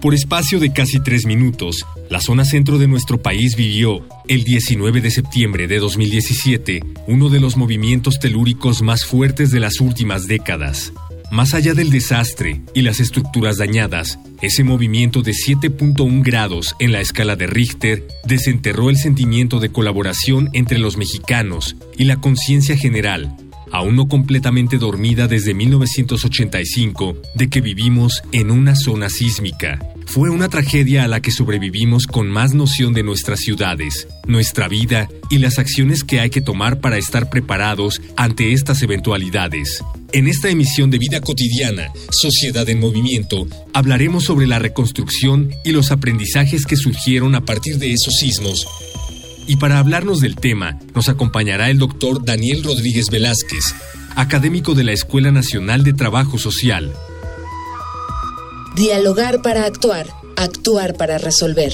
Por 0.00 0.14
espacio 0.14 0.60
de 0.60 0.72
casi 0.72 1.00
tres 1.00 1.26
minutos, 1.26 1.84
la 2.08 2.20
zona 2.20 2.44
centro 2.44 2.78
de 2.78 2.86
nuestro 2.86 3.20
país 3.20 3.56
vivió, 3.56 4.06
el 4.28 4.44
19 4.44 5.00
de 5.00 5.10
septiembre 5.10 5.66
de 5.66 5.80
2017, 5.80 6.84
uno 7.08 7.28
de 7.30 7.40
los 7.40 7.56
movimientos 7.56 8.20
telúricos 8.20 8.80
más 8.80 9.04
fuertes 9.04 9.50
de 9.50 9.58
las 9.58 9.80
últimas 9.80 10.28
décadas. 10.28 10.92
Más 11.32 11.52
allá 11.52 11.74
del 11.74 11.90
desastre 11.90 12.62
y 12.74 12.82
las 12.82 13.00
estructuras 13.00 13.56
dañadas, 13.56 14.20
ese 14.40 14.62
movimiento 14.62 15.22
de 15.22 15.32
7.1 15.32 16.22
grados 16.22 16.76
en 16.78 16.92
la 16.92 17.00
escala 17.00 17.34
de 17.34 17.48
Richter 17.48 18.06
desenterró 18.24 18.90
el 18.90 18.98
sentimiento 18.98 19.58
de 19.58 19.70
colaboración 19.70 20.48
entre 20.52 20.78
los 20.78 20.96
mexicanos 20.96 21.74
y 21.96 22.04
la 22.04 22.20
conciencia 22.20 22.76
general 22.76 23.34
aún 23.72 23.96
no 23.96 24.08
completamente 24.08 24.78
dormida 24.78 25.28
desde 25.28 25.54
1985, 25.54 27.16
de 27.34 27.48
que 27.48 27.60
vivimos 27.60 28.22
en 28.32 28.50
una 28.50 28.74
zona 28.74 29.08
sísmica. 29.08 29.78
Fue 30.06 30.30
una 30.30 30.48
tragedia 30.48 31.04
a 31.04 31.08
la 31.08 31.20
que 31.20 31.30
sobrevivimos 31.30 32.06
con 32.06 32.28
más 32.28 32.54
noción 32.54 32.94
de 32.94 33.02
nuestras 33.02 33.40
ciudades, 33.40 34.08
nuestra 34.26 34.66
vida 34.66 35.06
y 35.28 35.36
las 35.36 35.58
acciones 35.58 36.02
que 36.02 36.18
hay 36.20 36.30
que 36.30 36.40
tomar 36.40 36.80
para 36.80 36.96
estar 36.96 37.28
preparados 37.28 38.00
ante 38.16 38.54
estas 38.54 38.82
eventualidades. 38.82 39.84
En 40.12 40.26
esta 40.26 40.48
emisión 40.48 40.90
de 40.90 40.96
Vida 40.96 41.20
Cotidiana, 41.20 41.92
Sociedad 42.10 42.66
en 42.70 42.80
Movimiento, 42.80 43.46
hablaremos 43.74 44.24
sobre 44.24 44.46
la 44.46 44.58
reconstrucción 44.58 45.50
y 45.62 45.72
los 45.72 45.90
aprendizajes 45.90 46.64
que 46.64 46.76
surgieron 46.76 47.34
a 47.34 47.44
partir 47.44 47.76
de 47.76 47.92
esos 47.92 48.14
sismos 48.14 48.66
y 49.48 49.56
para 49.56 49.78
hablarnos 49.78 50.20
del 50.20 50.36
tema, 50.36 50.78
nos 50.94 51.08
acompañará 51.08 51.70
el 51.70 51.78
doctor 51.78 52.24
Daniel 52.24 52.62
Rodríguez 52.62 53.06
Velázquez, 53.10 53.74
académico 54.14 54.74
de 54.74 54.84
la 54.84 54.92
Escuela 54.92 55.32
Nacional 55.32 55.82
de 55.82 55.94
Trabajo 55.94 56.38
Social. 56.38 56.92
Dialogar 58.76 59.40
para 59.40 59.64
actuar, 59.64 60.06
actuar 60.36 60.96
para 60.96 61.16
resolver. 61.16 61.72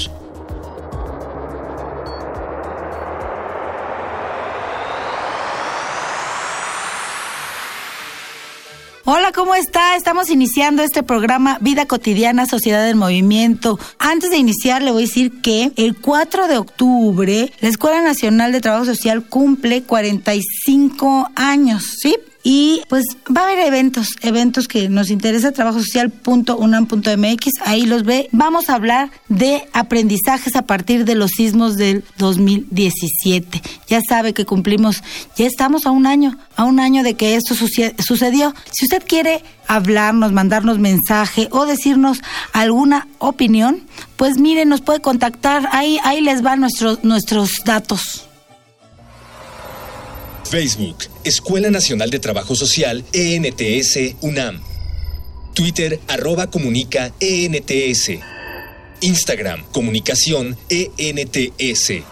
Hola, 9.07 9.33
¿cómo 9.33 9.55
está? 9.55 9.97
Estamos 9.97 10.31
iniciando 10.31 10.83
este 10.83 11.03
programa 11.03 11.59
Vida 11.61 11.85
Cotidiana, 11.85 12.47
Sociedad 12.47 12.87
del 12.87 12.97
Movimiento. 12.97 13.79
Antes 13.99 14.31
de 14.31 14.39
iniciar, 14.39 14.81
le 14.81 14.93
voy 14.93 15.03
a 15.03 15.07
decir 15.07 15.43
que 15.43 15.73
el 15.77 15.95
4 15.95 16.49
de 16.49 16.57
octubre 16.57 17.53
la 17.61 17.69
Escuela 17.69 18.01
Nacional 18.01 18.51
de 18.53 18.63
Trabajo 18.63 18.87
Social 18.87 19.23
cumple 19.23 19.83
45 19.83 21.29
años, 21.37 21.97
¿sí? 22.01 22.17
Y 22.47 22.83
pues 22.91 23.05
va 23.35 23.41
a 23.41 23.45
haber 23.45 23.61
eventos, 23.61 24.09
eventos 24.21 24.69
que 24.69 24.91
nos 24.91 25.09
interesa, 25.11 25.53
trabajosocial.unam.mx, 25.53 27.47
ahí 27.65 27.87
los 27.87 28.05
ve. 28.05 28.29
Vamos 28.33 28.69
a 28.69 28.75
hablar 28.75 29.11
de 29.31 29.67
aprendizajes 29.73 30.55
a 30.55 30.61
partir 30.63 31.07
de 31.07 31.15
los 31.15 31.31
sismos 31.31 31.79
del 31.79 32.05
2017. 32.19 33.63
Ya 33.89 34.03
sabe 34.07 34.35
que 34.35 34.45
cumplimos, 34.45 35.03
ya 35.37 35.47
estamos 35.47 35.87
a 35.87 35.91
un 35.91 36.07
año, 36.07 36.37
a 36.55 36.65
un 36.65 36.81
año 36.81 37.03
de 37.03 37.15
que 37.15 37.35
esto 37.35 37.55
sucedió. 37.55 38.55
Si 38.71 38.85
usted 38.85 39.03
quiere 39.07 39.43
hablarnos, 39.67 40.33
mandarnos 40.33 40.79
mensaje 40.79 41.49
o 41.51 41.65
decirnos 41.65 42.21
alguna 42.53 43.09
opinión, 43.21 43.85
pues 44.17 44.37
miren, 44.39 44.69
nos 44.69 44.83
puede 44.83 45.01
contactar, 45.01 45.67
ahí, 45.73 45.99
ahí 46.05 46.21
les 46.21 46.43
van 46.43 46.61
nuestros, 46.61 47.03
nuestros 47.05 47.63
datos. 47.65 48.27
Facebook, 50.55 50.99
Escuela 51.25 51.69
Nacional 51.69 52.11
de 52.11 52.21
Trabajo 52.21 52.55
Social, 52.55 53.05
ENTS, 53.13 54.15
UNAM. 54.21 54.63
Twitter, 55.53 55.99
arroba 56.07 56.47
comunica, 56.47 57.13
ENTS. 57.19 58.21
Instagram, 59.01 59.65
comunicación, 59.73 60.57
ENTS. 60.69 62.05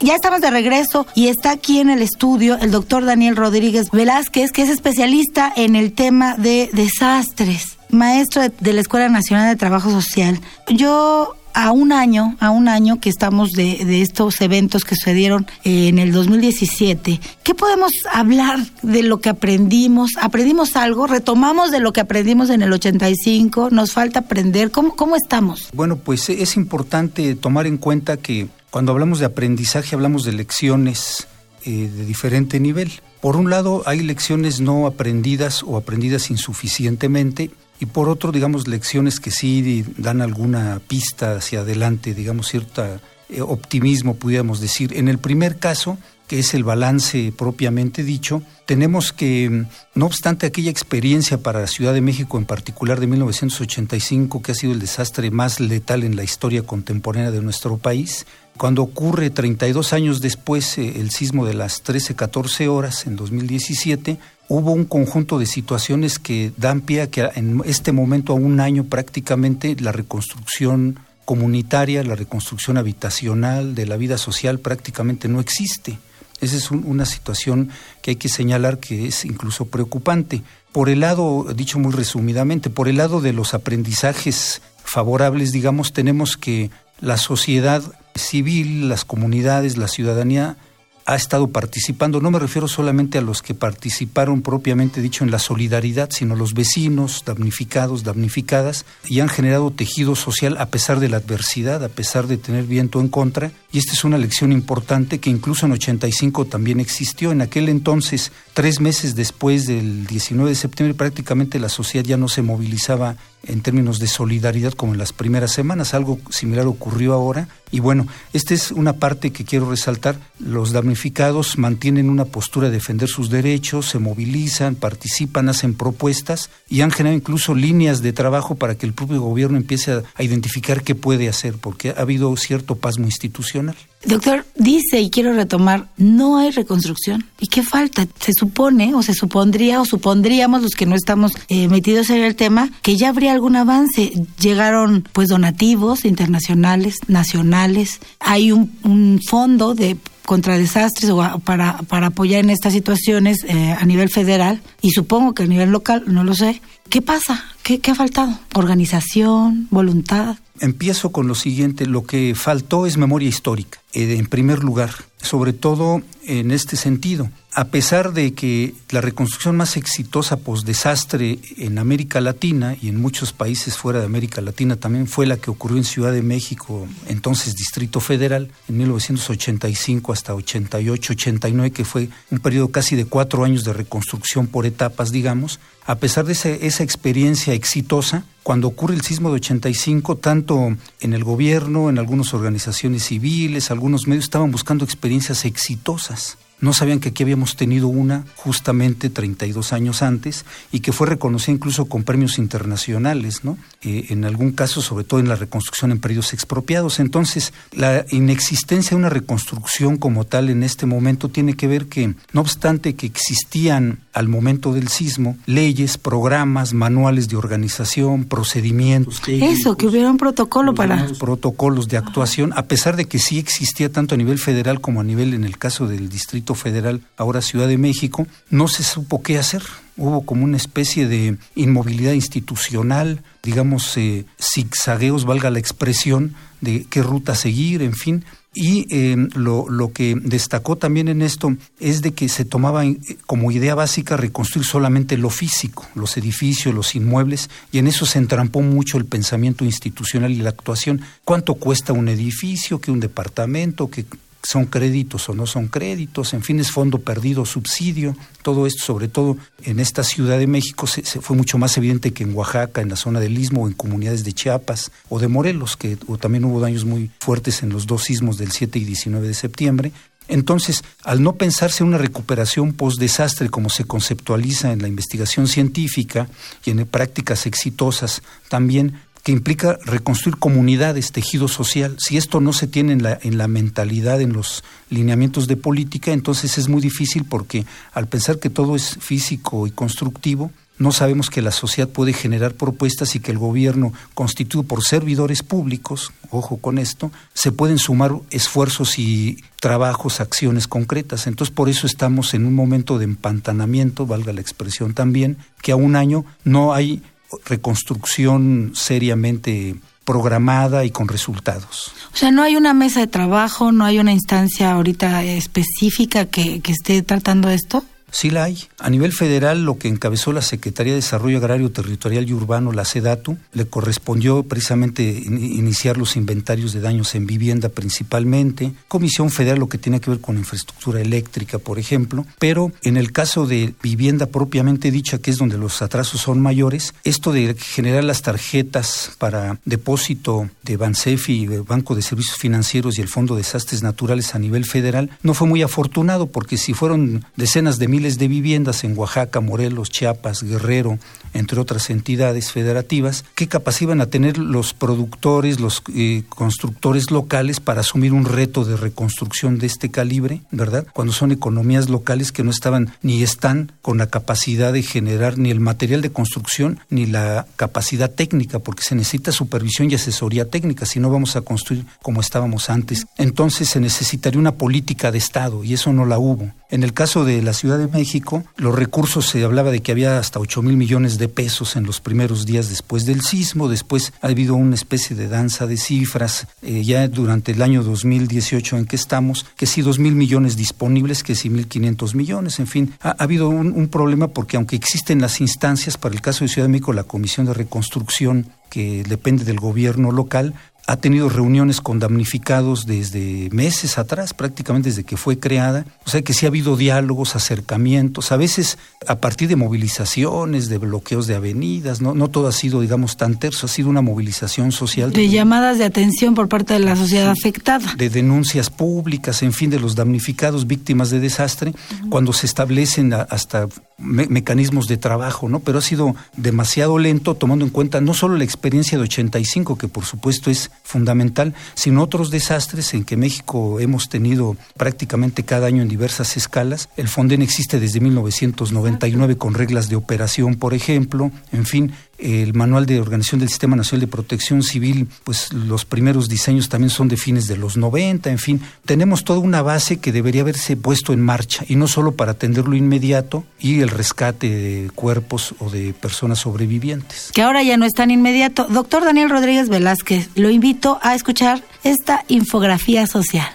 Ya 0.00 0.14
estamos 0.14 0.40
de 0.40 0.50
regreso 0.50 1.06
y 1.14 1.28
está 1.28 1.50
aquí 1.50 1.80
en 1.80 1.90
el 1.90 2.00
estudio 2.00 2.56
el 2.62 2.70
doctor 2.70 3.04
Daniel 3.04 3.36
Rodríguez 3.36 3.90
Velázquez, 3.92 4.52
que 4.52 4.62
es 4.62 4.70
especialista 4.70 5.52
en 5.54 5.76
el 5.76 5.92
tema 5.92 6.36
de 6.36 6.70
desastres, 6.72 7.76
maestro 7.90 8.40
de, 8.48 8.72
la 8.72 8.80
Escuela 8.80 9.10
Nacional 9.10 9.50
de 9.50 9.56
Trabajo 9.56 9.90
Social. 9.90 10.40
Yo 10.70 11.36
a 11.54 11.72
un 11.72 11.92
año, 11.92 12.36
a 12.40 12.50
un 12.50 12.68
año 12.68 13.00
que 13.00 13.08
estamos 13.08 13.52
de, 13.52 14.02
estos 14.02 14.40
eventos 14.40 14.84
que 14.84 14.94
sucedieron 14.94 15.46
en 15.64 15.98
el 15.98 16.12
2017, 16.12 17.20
¿qué 17.42 17.54
podemos 17.54 17.92
hablar 18.12 18.60
de 18.82 19.02
lo 19.02 19.20
que 19.20 19.28
aprendimos? 19.28 20.12
¿Aprendimos 20.20 20.76
algo? 20.76 21.06
¿Retomamos 21.06 21.70
de 21.70 21.80
lo 21.80 21.92
que 21.92 22.00
aprendimos 22.00 22.50
en 22.50 22.62
el 22.62 22.72
85? 22.72 23.70
¿Nos 23.70 23.92
falta 23.92 24.20
aprender? 24.20 24.70
¿Cómo, 24.70 24.96
cómo 24.96 25.16
estamos? 25.16 25.68
Bueno, 25.72 25.96
pues 25.96 26.28
es 26.28 26.56
importante 26.56 27.34
tomar 27.34 27.66
en 27.66 27.78
cuenta 27.78 28.16
que 28.16 28.48
cuando 28.70 28.92
hablamos 28.92 29.18
de 29.18 29.26
aprendizaje 29.26 29.94
hablamos 29.94 30.24
de 30.24 30.32
lecciones 30.32 31.26
eh, 31.64 31.90
de 31.94 32.04
diferente 32.04 32.58
nivel. 32.58 32.90
Por 33.20 33.36
un 33.36 33.50
lado, 33.50 33.84
hay 33.86 34.00
lecciones 34.00 34.60
no 34.60 34.86
aprendidas 34.86 35.62
o 35.62 35.76
aprendidas 35.76 36.28
insuficientemente 36.30 37.52
y 37.82 37.86
por 37.86 38.08
otro, 38.08 38.30
digamos, 38.30 38.68
lecciones 38.68 39.18
que 39.18 39.32
sí 39.32 39.84
dan 39.96 40.20
alguna 40.20 40.80
pista 40.86 41.34
hacia 41.34 41.62
adelante, 41.62 42.14
digamos, 42.14 42.46
cierto 42.46 42.84
eh, 43.28 43.40
optimismo, 43.40 44.14
pudiéramos 44.14 44.60
decir. 44.60 44.96
En 44.96 45.08
el 45.08 45.18
primer 45.18 45.58
caso, 45.58 45.98
que 46.28 46.38
es 46.38 46.54
el 46.54 46.62
balance 46.62 47.32
propiamente 47.36 48.04
dicho, 48.04 48.40
tenemos 48.66 49.12
que, 49.12 49.64
no 49.96 50.06
obstante 50.06 50.46
aquella 50.46 50.70
experiencia 50.70 51.38
para 51.38 51.58
la 51.58 51.66
Ciudad 51.66 51.92
de 51.92 52.00
México 52.00 52.38
en 52.38 52.44
particular 52.44 53.00
de 53.00 53.08
1985, 53.08 54.42
que 54.42 54.52
ha 54.52 54.54
sido 54.54 54.74
el 54.74 54.78
desastre 54.78 55.32
más 55.32 55.58
letal 55.58 56.04
en 56.04 56.14
la 56.14 56.22
historia 56.22 56.62
contemporánea 56.62 57.32
de 57.32 57.42
nuestro 57.42 57.78
país, 57.78 58.26
cuando 58.56 58.82
ocurre 58.82 59.30
32 59.30 59.92
años 59.92 60.20
después 60.20 60.78
eh, 60.78 61.00
el 61.00 61.10
sismo 61.10 61.46
de 61.46 61.54
las 61.54 61.82
13-14 61.82 62.68
horas 62.68 63.08
en 63.08 63.16
2017, 63.16 64.18
hubo 64.48 64.72
un 64.72 64.84
conjunto 64.84 65.38
de 65.38 65.46
situaciones 65.46 66.18
que 66.18 66.52
dan 66.56 66.80
pie 66.80 67.02
a 67.02 67.10
que 67.10 67.28
en 67.34 67.62
este 67.64 67.92
momento, 67.92 68.32
a 68.32 68.36
un 68.36 68.60
año 68.60 68.84
prácticamente, 68.84 69.76
la 69.80 69.92
reconstrucción 69.92 70.98
comunitaria, 71.24 72.02
la 72.02 72.16
reconstrucción 72.16 72.76
habitacional, 72.76 73.74
de 73.74 73.86
la 73.86 73.96
vida 73.96 74.18
social 74.18 74.58
prácticamente 74.58 75.28
no 75.28 75.40
existe. 75.40 75.98
Esa 76.40 76.56
es 76.56 76.72
una 76.72 77.06
situación 77.06 77.70
que 78.02 78.10
hay 78.10 78.16
que 78.16 78.28
señalar 78.28 78.78
que 78.78 79.06
es 79.06 79.24
incluso 79.24 79.66
preocupante. 79.66 80.42
Por 80.72 80.88
el 80.88 81.00
lado, 81.00 81.46
dicho 81.54 81.78
muy 81.78 81.92
resumidamente, 81.92 82.68
por 82.68 82.88
el 82.88 82.96
lado 82.96 83.20
de 83.20 83.32
los 83.32 83.54
aprendizajes 83.54 84.60
favorables, 84.82 85.52
digamos, 85.52 85.92
tenemos 85.92 86.36
que 86.36 86.70
la 87.00 87.16
sociedad 87.16 87.82
civil, 88.16 88.88
las 88.88 89.04
comunidades, 89.04 89.76
la 89.76 89.86
ciudadanía 89.86 90.56
ha 91.04 91.16
estado 91.16 91.48
participando, 91.48 92.20
no 92.20 92.30
me 92.30 92.38
refiero 92.38 92.68
solamente 92.68 93.18
a 93.18 93.22
los 93.22 93.42
que 93.42 93.54
participaron 93.54 94.42
propiamente 94.42 95.00
dicho 95.00 95.24
en 95.24 95.30
la 95.30 95.38
solidaridad, 95.38 96.10
sino 96.10 96.36
los 96.36 96.54
vecinos, 96.54 97.24
damnificados, 97.26 98.04
damnificadas, 98.04 98.84
y 99.08 99.20
han 99.20 99.28
generado 99.28 99.70
tejido 99.70 100.14
social 100.14 100.56
a 100.58 100.66
pesar 100.66 101.00
de 101.00 101.08
la 101.08 101.18
adversidad, 101.18 101.82
a 101.84 101.88
pesar 101.88 102.26
de 102.26 102.36
tener 102.36 102.64
viento 102.64 103.00
en 103.00 103.08
contra. 103.08 103.50
Y 103.72 103.78
esta 103.78 103.92
es 103.92 104.04
una 104.04 104.18
lección 104.18 104.52
importante 104.52 105.18
que 105.18 105.30
incluso 105.30 105.66
en 105.66 105.72
85 105.72 106.44
también 106.46 106.80
existió. 106.80 107.32
En 107.32 107.42
aquel 107.42 107.68
entonces, 107.68 108.32
tres 108.54 108.80
meses 108.80 109.14
después 109.14 109.66
del 109.66 110.06
19 110.06 110.50
de 110.50 110.56
septiembre, 110.56 110.94
prácticamente 110.94 111.58
la 111.58 111.68
sociedad 111.68 112.04
ya 112.04 112.16
no 112.16 112.28
se 112.28 112.42
movilizaba 112.42 113.16
en 113.44 113.60
términos 113.60 113.98
de 113.98 114.06
solidaridad 114.06 114.72
como 114.72 114.92
en 114.92 114.98
las 114.98 115.12
primeras 115.12 115.52
semanas. 115.52 115.94
Algo 115.94 116.18
similar 116.30 116.66
ocurrió 116.66 117.12
ahora. 117.12 117.48
Y 117.70 117.80
bueno, 117.80 118.06
esta 118.32 118.52
es 118.52 118.70
una 118.70 118.94
parte 118.94 119.32
que 119.32 119.44
quiero 119.44 119.70
resaltar. 119.70 120.18
Los 120.38 120.72
damnificados 120.72 121.56
mantienen 121.58 122.10
una 122.10 122.26
postura 122.26 122.68
de 122.68 122.74
defender 122.74 123.08
sus 123.08 123.30
derechos, 123.30 123.86
se 123.86 123.98
movilizan, 123.98 124.74
participan, 124.74 125.48
hacen 125.48 125.74
propuestas 125.74 126.50
y 126.68 126.82
han 126.82 126.90
generado 126.90 127.16
incluso 127.16 127.54
líneas 127.54 128.02
de 128.02 128.12
trabajo 128.12 128.56
para 128.56 128.76
que 128.76 128.86
el 128.86 128.92
propio 128.92 129.20
gobierno 129.20 129.56
empiece 129.56 129.92
a, 129.92 130.02
identificar 130.22 130.82
qué 130.82 130.94
puede 130.94 131.28
hacer, 131.28 131.54
porque 131.54 131.90
ha 131.90 132.00
habido 132.00 132.36
cierto 132.36 132.76
pasmo 132.76 133.06
institucional. 133.06 133.76
Doctor, 134.04 134.44
dice, 134.56 135.00
y 135.00 135.10
quiero 135.10 135.32
retomar, 135.32 135.88
no 135.96 136.38
hay 136.38 136.50
reconstrucción. 136.50 137.24
¿Y 137.38 137.46
qué 137.46 137.62
falta? 137.62 138.06
Se 138.18 138.32
supone, 138.32 138.94
o 138.94 139.02
se 139.02 139.14
supondría, 139.14 139.80
o 139.80 139.84
supondríamos 139.84 140.62
los 140.62 140.72
que 140.72 140.86
no 140.86 140.96
estamos 140.96 141.32
eh, 141.48 141.68
metidos 141.68 142.10
en 142.10 142.22
el 142.22 142.34
tema, 142.34 142.70
que 142.82 142.96
ya 142.96 143.10
habría 143.10 143.31
algún 143.32 143.56
avance. 143.56 144.12
Llegaron 144.38 145.06
pues 145.12 145.28
donativos 145.28 146.04
internacionales, 146.04 146.96
nacionales. 147.08 148.00
Hay 148.20 148.52
un, 148.52 148.72
un 148.84 149.20
fondo 149.26 149.74
de 149.74 149.96
contra 150.24 150.56
desastres 150.56 151.10
o 151.10 151.40
para, 151.40 151.78
para 151.88 152.08
apoyar 152.08 152.40
en 152.40 152.50
estas 152.50 152.72
situaciones 152.72 153.44
eh, 153.44 153.72
a 153.78 153.84
nivel 153.84 154.08
federal 154.08 154.62
y 154.80 154.90
supongo 154.90 155.34
que 155.34 155.42
a 155.42 155.46
nivel 155.46 155.70
local, 155.70 156.04
no 156.06 156.24
lo 156.24 156.34
sé. 156.34 156.62
¿Qué 156.88 157.02
pasa? 157.02 157.44
¿Qué, 157.62 157.80
qué 157.80 157.90
ha 157.90 157.94
faltado? 157.94 158.38
¿Organización? 158.54 159.68
¿Voluntad? 159.70 160.36
Empiezo 160.60 161.10
con 161.10 161.26
lo 161.26 161.34
siguiente, 161.34 161.86
lo 161.86 162.04
que 162.04 162.34
faltó 162.34 162.86
es 162.86 162.96
memoria 162.96 163.28
histórica, 163.28 163.80
eh, 163.92 164.16
en 164.16 164.26
primer 164.26 164.62
lugar, 164.62 164.94
sobre 165.20 165.52
todo 165.52 166.02
en 166.24 166.50
este 166.50 166.76
sentido 166.76 167.30
a 167.54 167.66
pesar 167.66 168.14
de 168.14 168.32
que 168.32 168.74
la 168.90 169.02
reconstrucción 169.02 169.56
más 169.56 169.76
exitosa 169.76 170.38
post-desastre 170.38 171.38
en 171.58 171.78
América 171.78 172.22
Latina 172.22 172.76
y 172.80 172.88
en 172.88 173.00
muchos 173.00 173.34
países 173.34 173.76
fuera 173.76 173.98
de 173.98 174.06
América 174.06 174.40
Latina 174.40 174.76
también 174.76 175.06
fue 175.06 175.26
la 175.26 175.36
que 175.36 175.50
ocurrió 175.50 175.76
en 175.76 175.84
Ciudad 175.84 176.12
de 176.12 176.22
México, 176.22 176.86
entonces 177.08 177.54
Distrito 177.54 178.00
Federal, 178.00 178.50
en 178.68 178.78
1985 178.78 180.12
hasta 180.12 180.34
88, 180.34 181.12
89, 181.12 181.70
que 181.72 181.84
fue 181.84 182.08
un 182.30 182.38
periodo 182.38 182.68
casi 182.68 182.96
de 182.96 183.04
cuatro 183.04 183.44
años 183.44 183.64
de 183.64 183.74
reconstrucción 183.74 184.46
por 184.46 184.64
etapas, 184.64 185.12
digamos, 185.12 185.60
a 185.84 185.96
pesar 185.96 186.24
de 186.24 186.32
esa 186.32 186.82
experiencia 186.82 187.52
exitosa, 187.52 188.24
cuando 188.42 188.68
ocurre 188.68 188.94
el 188.94 189.02
sismo 189.02 189.28
de 189.28 189.36
85, 189.36 190.16
tanto 190.16 190.74
en 191.00 191.12
el 191.12 191.22
gobierno, 191.22 191.90
en 191.90 191.98
algunas 191.98 192.32
organizaciones 192.32 193.04
civiles, 193.04 193.70
algunos 193.70 194.06
medios 194.06 194.24
estaban 194.24 194.50
buscando 194.50 194.84
experiencias 194.84 195.44
exitosas 195.44 196.38
no 196.62 196.72
sabían 196.72 197.00
que 197.00 197.10
aquí 197.10 197.24
habíamos 197.24 197.56
tenido 197.56 197.88
una 197.88 198.24
justamente 198.36 199.10
32 199.10 199.72
años 199.72 200.00
antes 200.00 200.46
y 200.70 200.80
que 200.80 200.92
fue 200.92 201.08
reconocida 201.08 201.54
incluso 201.54 201.86
con 201.86 202.04
premios 202.04 202.38
internacionales, 202.38 203.44
¿no? 203.44 203.58
Eh, 203.82 204.06
en 204.10 204.24
algún 204.24 204.52
caso, 204.52 204.80
sobre 204.80 205.04
todo 205.04 205.18
en 205.18 205.28
la 205.28 205.34
reconstrucción 205.34 205.90
en 205.90 205.98
periodos 205.98 206.32
expropiados. 206.32 207.00
Entonces, 207.00 207.52
la 207.72 208.06
inexistencia 208.10 208.90
de 208.90 208.96
una 208.96 209.08
reconstrucción 209.08 209.96
como 209.96 210.24
tal 210.24 210.50
en 210.50 210.62
este 210.62 210.86
momento 210.86 211.28
tiene 211.28 211.54
que 211.54 211.66
ver 211.66 211.86
que, 211.86 212.14
no 212.32 212.40
obstante 212.40 212.94
que 212.94 213.06
existían 213.06 213.98
al 214.12 214.28
momento 214.28 214.72
del 214.72 214.86
sismo 214.86 215.36
leyes, 215.46 215.98
programas, 215.98 216.74
manuales 216.74 217.28
de 217.28 217.36
organización, 217.36 218.24
procedimientos. 218.24 219.20
Eso, 219.26 219.76
que 219.76 219.88
hubiera 219.88 220.08
un 220.08 220.16
protocolo 220.16 220.74
para... 220.74 221.08
Protocolos 221.18 221.88
de 221.88 221.96
actuación, 221.96 222.52
a 222.54 222.62
pesar 222.64 222.94
de 222.94 223.06
que 223.06 223.18
sí 223.18 223.38
existía 223.38 223.90
tanto 223.90 224.14
a 224.14 224.18
nivel 224.18 224.38
federal 224.38 224.80
como 224.80 225.00
a 225.00 225.04
nivel, 225.04 225.34
en 225.34 225.42
el 225.42 225.58
caso 225.58 225.88
del 225.88 226.08
Distrito 226.08 226.51
Federal, 226.54 227.02
ahora 227.16 227.42
Ciudad 227.42 227.68
de 227.68 227.78
México, 227.78 228.26
no 228.50 228.68
se 228.68 228.82
supo 228.82 229.22
qué 229.22 229.38
hacer. 229.38 229.62
Hubo 229.96 230.24
como 230.24 230.44
una 230.44 230.56
especie 230.56 231.06
de 231.06 231.36
inmovilidad 231.54 232.12
institucional, 232.12 233.22
digamos, 233.42 233.96
eh, 233.96 234.24
zigzagueos, 234.40 235.24
valga 235.24 235.50
la 235.50 235.58
expresión, 235.58 236.34
de 236.60 236.86
qué 236.88 237.02
ruta 237.02 237.34
seguir, 237.34 237.82
en 237.82 237.94
fin. 237.94 238.24
Y 238.54 238.86
eh, 238.94 239.16
lo, 239.34 239.68
lo, 239.70 239.92
que 239.92 240.14
destacó 240.14 240.76
también 240.76 241.08
en 241.08 241.22
esto 241.22 241.56
es 241.80 242.02
de 242.02 242.12
que 242.12 242.28
se 242.28 242.44
tomaba 242.44 242.84
eh, 242.84 242.98
como 243.24 243.50
idea 243.50 243.74
básica 243.74 244.18
reconstruir 244.18 244.66
solamente 244.66 245.16
lo 245.16 245.30
físico, 245.30 245.86
los 245.94 246.18
edificios, 246.18 246.74
los 246.74 246.94
inmuebles, 246.94 247.48
y 247.72 247.78
en 247.78 247.86
eso 247.86 248.04
se 248.04 248.18
entrampó 248.18 248.60
mucho 248.60 248.98
el 248.98 249.06
pensamiento 249.06 249.64
institucional 249.64 250.32
y 250.32 250.36
la 250.36 250.50
actuación. 250.50 251.00
¿Cuánto 251.24 251.54
cuesta 251.54 251.94
un 251.94 252.08
edificio, 252.08 252.78
que 252.78 252.90
un 252.90 253.00
departamento, 253.00 253.88
que 253.88 254.04
son 254.42 254.66
créditos 254.66 255.28
o 255.28 255.34
no 255.34 255.46
son 255.46 255.68
créditos, 255.68 256.34
en 256.34 256.42
fin, 256.42 256.58
es 256.58 256.70
fondo 256.70 256.98
perdido, 256.98 257.44
subsidio, 257.44 258.16
todo 258.42 258.66
esto, 258.66 258.84
sobre 258.84 259.08
todo 259.08 259.36
en 259.62 259.78
esta 259.78 260.02
Ciudad 260.02 260.38
de 260.38 260.46
México, 260.46 260.86
se, 260.86 261.02
fue 261.02 261.36
mucho 261.36 261.58
más 261.58 261.76
evidente 261.78 262.12
que 262.12 262.24
en 262.24 262.34
Oaxaca, 262.34 262.80
en 262.80 262.88
la 262.88 262.96
zona 262.96 263.20
del 263.20 263.38
Istmo, 263.38 263.62
o 263.62 263.68
en 263.68 263.74
comunidades 263.74 264.24
de 264.24 264.32
Chiapas 264.32 264.90
o 265.08 265.18
de 265.18 265.28
Morelos, 265.28 265.76
que 265.76 265.96
también 266.20 266.44
hubo 266.44 266.60
daños 266.60 266.84
muy 266.84 267.10
fuertes 267.20 267.62
en 267.62 267.70
los 267.70 267.86
dos 267.86 268.04
sismos 268.04 268.38
del 268.38 268.50
7 268.50 268.78
y 268.78 268.84
19 268.84 269.28
de 269.28 269.34
septiembre. 269.34 269.92
Entonces, 270.28 270.82
al 271.04 271.22
no 271.22 271.34
pensarse 271.34 271.84
una 271.84 271.98
recuperación 271.98 272.72
post-desastre 272.72 273.50
como 273.50 273.70
se 273.70 273.84
conceptualiza 273.84 274.72
en 274.72 274.80
la 274.80 274.88
investigación 274.88 275.46
científica 275.46 276.28
y 276.64 276.70
en 276.70 276.86
prácticas 276.86 277.46
exitosas 277.46 278.22
también, 278.48 279.00
que 279.22 279.32
implica 279.32 279.78
reconstruir 279.84 280.36
comunidades, 280.36 281.12
tejido 281.12 281.48
social. 281.48 281.96
Si 281.98 282.16
esto 282.16 282.40
no 282.40 282.52
se 282.52 282.66
tiene 282.66 282.92
en 282.92 283.02
la, 283.02 283.18
en 283.22 283.38
la 283.38 283.48
mentalidad, 283.48 284.20
en 284.20 284.32
los 284.32 284.64
lineamientos 284.90 285.46
de 285.46 285.56
política, 285.56 286.12
entonces 286.12 286.58
es 286.58 286.68
muy 286.68 286.80
difícil 286.80 287.24
porque 287.24 287.64
al 287.92 288.08
pensar 288.08 288.38
que 288.38 288.50
todo 288.50 288.74
es 288.74 288.98
físico 289.00 289.66
y 289.66 289.70
constructivo, 289.70 290.50
no 290.78 290.90
sabemos 290.90 291.30
que 291.30 291.42
la 291.42 291.52
sociedad 291.52 291.88
puede 291.88 292.12
generar 292.12 292.54
propuestas 292.54 293.14
y 293.14 293.20
que 293.20 293.30
el 293.30 293.38
gobierno, 293.38 293.92
constituido 294.14 294.64
por 294.64 294.82
servidores 294.82 295.44
públicos, 295.44 296.12
ojo 296.30 296.56
con 296.56 296.78
esto, 296.78 297.12
se 297.34 297.52
pueden 297.52 297.78
sumar 297.78 298.12
esfuerzos 298.30 298.98
y 298.98 299.38
trabajos, 299.60 300.20
acciones 300.20 300.66
concretas. 300.66 301.28
Entonces, 301.28 301.54
por 301.54 301.68
eso 301.68 301.86
estamos 301.86 302.34
en 302.34 302.46
un 302.46 302.54
momento 302.54 302.98
de 302.98 303.04
empantanamiento, 303.04 304.06
valga 304.06 304.32
la 304.32 304.40
expresión 304.40 304.92
también, 304.92 305.36
que 305.62 305.70
a 305.70 305.76
un 305.76 305.94
año 305.94 306.24
no 306.42 306.74
hay 306.74 307.00
reconstrucción 307.44 308.72
seriamente 308.74 309.76
programada 310.04 310.84
y 310.84 310.90
con 310.90 311.08
resultados. 311.08 311.92
O 312.12 312.16
sea, 312.16 312.30
no 312.30 312.42
hay 312.42 312.56
una 312.56 312.74
mesa 312.74 313.00
de 313.00 313.06
trabajo, 313.06 313.72
no 313.72 313.84
hay 313.84 313.98
una 313.98 314.12
instancia 314.12 314.72
ahorita 314.72 315.22
específica 315.22 316.26
que, 316.26 316.60
que 316.60 316.72
esté 316.72 317.02
tratando 317.02 317.48
esto. 317.50 317.84
Sí 318.12 318.30
la 318.30 318.44
hay. 318.44 318.58
A 318.78 318.90
nivel 318.90 319.12
federal, 319.12 319.64
lo 319.64 319.78
que 319.78 319.88
encabezó 319.88 320.32
la 320.32 320.42
Secretaría 320.42 320.92
de 320.92 321.00
Desarrollo 321.00 321.38
Agrario, 321.38 321.72
Territorial 321.72 322.28
y 322.28 322.34
Urbano, 322.34 322.70
la 322.70 322.84
SEDATU, 322.84 323.38
le 323.54 323.66
correspondió 323.66 324.42
precisamente 324.42 325.02
iniciar 325.02 325.96
los 325.96 326.14
inventarios 326.16 326.74
de 326.74 326.80
daños 326.80 327.14
en 327.14 327.26
vivienda 327.26 327.70
principalmente. 327.70 328.72
Comisión 328.86 329.30
Federal, 329.30 329.58
lo 329.58 329.68
que 329.68 329.78
tiene 329.78 330.00
que 330.00 330.10
ver 330.10 330.20
con 330.20 330.36
infraestructura 330.36 331.00
eléctrica, 331.00 331.58
por 331.58 331.78
ejemplo. 331.78 332.26
Pero 332.38 332.70
en 332.82 332.98
el 332.98 333.12
caso 333.12 333.46
de 333.46 333.74
vivienda 333.82 334.26
propiamente 334.26 334.90
dicha, 334.90 335.18
que 335.18 335.30
es 335.30 335.38
donde 335.38 335.56
los 335.56 335.80
atrasos 335.80 336.20
son 336.20 336.40
mayores, 336.40 336.94
esto 337.04 337.32
de 337.32 337.54
generar 337.58 338.04
las 338.04 338.20
tarjetas 338.20 339.12
para 339.18 339.58
depósito 339.64 340.50
de 340.62 340.76
Bansefi, 340.76 341.46
Banco 341.66 341.94
de 341.94 342.02
Servicios 342.02 342.36
Financieros 342.36 342.98
y 342.98 343.00
el 343.00 343.08
Fondo 343.08 343.34
de 343.34 343.40
Desastres 343.40 343.82
Naturales 343.82 344.34
a 344.34 344.38
nivel 344.38 344.66
federal, 344.66 345.10
no 345.22 345.32
fue 345.32 345.48
muy 345.48 345.62
afortunado 345.62 346.26
porque 346.26 346.58
si 346.58 346.74
fueron 346.74 347.24
decenas 347.36 347.78
de 347.78 347.88
de 348.02 348.28
viviendas 348.28 348.84
en 348.84 348.96
Oaxaca, 348.96 349.40
Morelos, 349.40 349.90
Chiapas, 349.90 350.42
Guerrero, 350.42 350.98
entre 351.34 351.60
otras 351.60 351.90
entidades 351.90 352.52
federativas, 352.52 353.24
qué 353.34 353.48
capacidad 353.48 353.82
iban 353.82 354.00
a 354.00 354.06
tener 354.06 354.38
los 354.38 354.74
productores, 354.74 355.58
los 355.58 355.82
eh, 355.94 356.24
constructores 356.28 357.10
locales 357.10 357.58
para 357.58 357.80
asumir 357.80 358.12
un 358.12 358.26
reto 358.26 358.64
de 358.64 358.76
reconstrucción 358.76 359.58
de 359.58 359.66
este 359.66 359.90
calibre, 359.90 360.42
¿verdad? 360.50 360.86
Cuando 360.92 361.12
son 361.12 361.32
economías 361.32 361.88
locales 361.88 362.32
que 362.32 362.44
no 362.44 362.50
estaban 362.50 362.92
ni 363.02 363.22
están 363.22 363.72
con 363.82 363.98
la 363.98 364.08
capacidad 364.08 364.72
de 364.72 364.82
generar 364.82 365.38
ni 365.38 365.50
el 365.50 365.60
material 365.60 366.02
de 366.02 366.12
construcción 366.12 366.80
ni 366.90 367.06
la 367.06 367.46
capacidad 367.56 368.10
técnica, 368.10 368.58
porque 368.58 368.82
se 368.82 368.94
necesita 368.94 369.32
supervisión 369.32 369.90
y 369.90 369.94
asesoría 369.94 370.48
técnica, 370.48 370.86
si 370.86 371.00
no 371.00 371.10
vamos 371.10 371.34
a 371.36 371.40
construir 371.40 371.84
como 372.02 372.20
estábamos 372.20 372.70
antes. 372.70 373.06
Entonces 373.16 373.68
se 373.68 373.80
necesitaría 373.80 374.38
una 374.38 374.54
política 374.54 375.10
de 375.10 375.18
Estado 375.18 375.64
y 375.64 375.74
eso 375.74 375.92
no 375.92 376.04
la 376.04 376.18
hubo. 376.18 376.52
En 376.72 376.82
el 376.84 376.94
caso 376.94 377.26
de 377.26 377.42
la 377.42 377.52
Ciudad 377.52 377.76
de 377.76 377.86
México, 377.86 378.44
los 378.56 378.74
recursos 378.74 379.28
se 379.28 379.44
hablaba 379.44 379.70
de 379.70 379.80
que 379.80 379.92
había 379.92 380.18
hasta 380.18 380.40
8 380.40 380.62
mil 380.62 380.78
millones 380.78 381.18
de 381.18 381.28
pesos 381.28 381.76
en 381.76 381.84
los 381.84 382.00
primeros 382.00 382.46
días 382.46 382.70
después 382.70 383.04
del 383.04 383.20
sismo, 383.20 383.68
después 383.68 384.14
ha 384.22 384.28
habido 384.28 384.54
una 384.54 384.74
especie 384.74 385.14
de 385.14 385.28
danza 385.28 385.66
de 385.66 385.76
cifras 385.76 386.46
eh, 386.62 386.82
ya 386.82 387.06
durante 387.08 387.52
el 387.52 387.60
año 387.60 387.82
2018 387.82 388.78
en 388.78 388.86
que 388.86 388.96
estamos, 388.96 389.44
que 389.54 389.66
sí 389.66 389.82
2 389.82 389.98
mil 389.98 390.14
millones 390.14 390.56
disponibles, 390.56 391.22
que 391.22 391.34
sí 391.34 391.50
1.500 391.50 392.14
millones, 392.14 392.58
en 392.58 392.66
fin, 392.66 392.94
ha, 393.02 393.10
habido 393.22 393.50
un, 393.50 393.72
un 393.72 393.88
problema 393.88 394.28
porque 394.28 394.56
aunque 394.56 394.74
existen 394.74 395.20
las 395.20 395.42
instancias, 395.42 395.98
para 395.98 396.14
el 396.14 396.22
caso 396.22 396.42
de 396.42 396.48
Ciudad 396.48 396.68
de 396.68 396.72
México, 396.72 396.94
la 396.94 397.04
Comisión 397.04 397.44
de 397.44 397.52
Reconstrucción 397.52 398.46
que 398.70 399.02
depende 399.06 399.44
del 399.44 399.60
gobierno 399.60 400.10
local, 400.10 400.54
ha 400.86 400.96
tenido 400.96 401.28
reuniones 401.28 401.80
con 401.80 401.98
damnificados 401.98 402.86
desde 402.86 403.48
meses 403.52 403.98
atrás, 403.98 404.34
prácticamente 404.34 404.88
desde 404.88 405.04
que 405.04 405.16
fue 405.16 405.38
creada. 405.38 405.86
O 406.04 406.10
sea 406.10 406.22
que 406.22 406.32
sí 406.32 406.44
ha 406.44 406.48
habido 406.48 406.76
diálogos, 406.76 407.36
acercamientos, 407.36 408.32
a 408.32 408.36
veces 408.36 408.78
a 409.06 409.16
partir 409.16 409.48
de 409.48 409.56
movilizaciones, 409.56 410.68
de 410.68 410.78
bloqueos 410.78 411.26
de 411.26 411.36
avenidas, 411.36 412.00
no, 412.00 412.14
no 412.14 412.28
todo 412.28 412.48
ha 412.48 412.52
sido, 412.52 412.80
digamos, 412.80 413.16
tan 413.16 413.38
terso, 413.38 413.66
ha 413.66 413.68
sido 413.68 413.88
una 413.88 414.02
movilización 414.02 414.72
social. 414.72 415.12
De 415.12 415.28
llamadas 415.28 415.78
de 415.78 415.84
atención 415.84 416.34
por 416.34 416.48
parte 416.48 416.74
de 416.74 416.80
la 416.80 416.96
sociedad 416.96 417.30
afectada. 417.30 417.94
De 417.96 418.10
denuncias 418.10 418.68
públicas, 418.68 419.42
en 419.42 419.52
fin, 419.52 419.70
de 419.70 419.78
los 419.78 419.94
damnificados, 419.94 420.66
víctimas 420.66 421.10
de 421.10 421.20
desastre, 421.20 421.74
cuando 422.10 422.32
se 422.32 422.46
establecen 422.46 423.12
hasta 423.12 423.68
mecanismos 424.02 424.86
de 424.86 424.96
trabajo, 424.96 425.48
¿no? 425.48 425.60
Pero 425.60 425.78
ha 425.78 425.82
sido 425.82 426.14
demasiado 426.36 426.98
lento 426.98 427.34
tomando 427.34 427.64
en 427.64 427.70
cuenta 427.70 428.00
no 428.00 428.14
solo 428.14 428.36
la 428.36 428.44
experiencia 428.44 428.98
de 428.98 429.04
85, 429.04 429.78
que 429.78 429.88
por 429.88 430.04
supuesto 430.04 430.50
es 430.50 430.70
fundamental, 430.82 431.54
sino 431.74 432.02
otros 432.02 432.30
desastres 432.30 432.94
en 432.94 433.04
que 433.04 433.16
México 433.16 433.80
hemos 433.80 434.08
tenido 434.08 434.56
prácticamente 434.76 435.44
cada 435.44 435.66
año 435.66 435.82
en 435.82 435.88
diversas 435.88 436.36
escalas. 436.36 436.88
El 436.96 437.08
Fonden 437.08 437.42
existe 437.42 437.80
desde 437.80 438.00
1999 438.00 439.36
con 439.36 439.54
reglas 439.54 439.88
de 439.88 439.96
operación, 439.96 440.56
por 440.56 440.74
ejemplo, 440.74 441.30
en 441.52 441.66
fin, 441.66 441.92
el 442.22 442.54
manual 442.54 442.86
de 442.86 443.00
organización 443.00 443.40
del 443.40 443.48
Sistema 443.48 443.76
Nacional 443.76 444.02
de 444.02 444.06
Protección 444.06 444.62
Civil, 444.62 445.08
pues 445.24 445.52
los 445.52 445.84
primeros 445.84 446.28
diseños 446.28 446.68
también 446.68 446.90
son 446.90 447.08
de 447.08 447.16
fines 447.16 447.48
de 447.48 447.56
los 447.56 447.76
90, 447.76 448.30
en 448.30 448.38
fin, 448.38 448.60
tenemos 448.86 449.24
toda 449.24 449.40
una 449.40 449.60
base 449.60 449.98
que 449.98 450.12
debería 450.12 450.42
haberse 450.42 450.76
puesto 450.76 451.12
en 451.12 451.20
marcha 451.20 451.64
y 451.68 451.76
no 451.76 451.88
solo 451.88 452.12
para 452.12 452.32
atender 452.32 452.68
lo 452.68 452.76
inmediato 452.76 453.44
y 453.58 453.80
el 453.80 453.88
rescate 453.88 454.48
de 454.48 454.90
cuerpos 454.94 455.54
o 455.58 455.68
de 455.70 455.92
personas 455.92 456.38
sobrevivientes. 456.38 457.30
Que 457.34 457.42
ahora 457.42 457.62
ya 457.62 457.76
no 457.76 457.84
es 457.84 457.92
tan 457.92 458.10
inmediato. 458.10 458.66
Doctor 458.68 459.04
Daniel 459.04 459.30
Rodríguez 459.30 459.68
Velázquez, 459.68 460.28
lo 460.36 460.50
invito 460.50 460.98
a 461.02 461.14
escuchar 461.14 461.62
esta 461.82 462.24
infografía 462.28 463.06
social. 463.06 463.48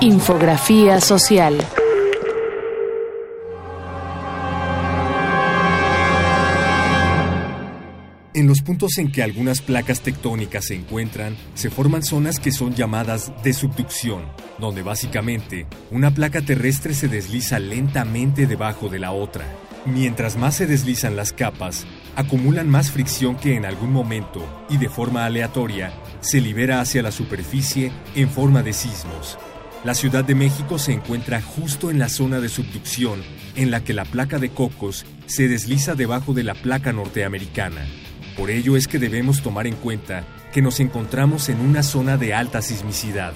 Infografía 0.00 1.00
social. 1.00 1.64
En 8.36 8.46
los 8.46 8.60
puntos 8.60 8.98
en 8.98 9.10
que 9.10 9.22
algunas 9.22 9.62
placas 9.62 10.02
tectónicas 10.02 10.66
se 10.66 10.74
encuentran, 10.74 11.34
se 11.54 11.70
forman 11.70 12.02
zonas 12.02 12.38
que 12.38 12.52
son 12.52 12.74
llamadas 12.74 13.32
de 13.42 13.54
subducción, 13.54 14.24
donde 14.58 14.82
básicamente 14.82 15.66
una 15.90 16.10
placa 16.10 16.42
terrestre 16.42 16.92
se 16.92 17.08
desliza 17.08 17.58
lentamente 17.58 18.46
debajo 18.46 18.90
de 18.90 18.98
la 18.98 19.12
otra. 19.12 19.46
Mientras 19.86 20.36
más 20.36 20.54
se 20.54 20.66
deslizan 20.66 21.16
las 21.16 21.32
capas, 21.32 21.86
acumulan 22.14 22.68
más 22.68 22.90
fricción 22.90 23.36
que 23.36 23.56
en 23.56 23.64
algún 23.64 23.90
momento, 23.90 24.44
y 24.68 24.76
de 24.76 24.90
forma 24.90 25.24
aleatoria, 25.24 25.94
se 26.20 26.42
libera 26.42 26.82
hacia 26.82 27.02
la 27.02 27.12
superficie 27.12 27.90
en 28.14 28.28
forma 28.28 28.62
de 28.62 28.74
sismos. 28.74 29.38
La 29.82 29.94
Ciudad 29.94 30.24
de 30.24 30.34
México 30.34 30.78
se 30.78 30.92
encuentra 30.92 31.40
justo 31.40 31.90
en 31.90 31.98
la 31.98 32.10
zona 32.10 32.40
de 32.40 32.50
subducción 32.50 33.22
en 33.54 33.70
la 33.70 33.82
que 33.82 33.94
la 33.94 34.04
placa 34.04 34.38
de 34.38 34.50
Cocos 34.50 35.06
se 35.24 35.48
desliza 35.48 35.94
debajo 35.94 36.34
de 36.34 36.42
la 36.42 36.54
placa 36.54 36.92
norteamericana. 36.92 37.86
Por 38.36 38.50
ello 38.50 38.76
es 38.76 38.86
que 38.86 38.98
debemos 38.98 39.42
tomar 39.42 39.66
en 39.66 39.76
cuenta 39.76 40.24
que 40.52 40.62
nos 40.62 40.80
encontramos 40.80 41.48
en 41.48 41.60
una 41.60 41.82
zona 41.82 42.16
de 42.16 42.34
alta 42.34 42.60
sismicidad. 42.60 43.32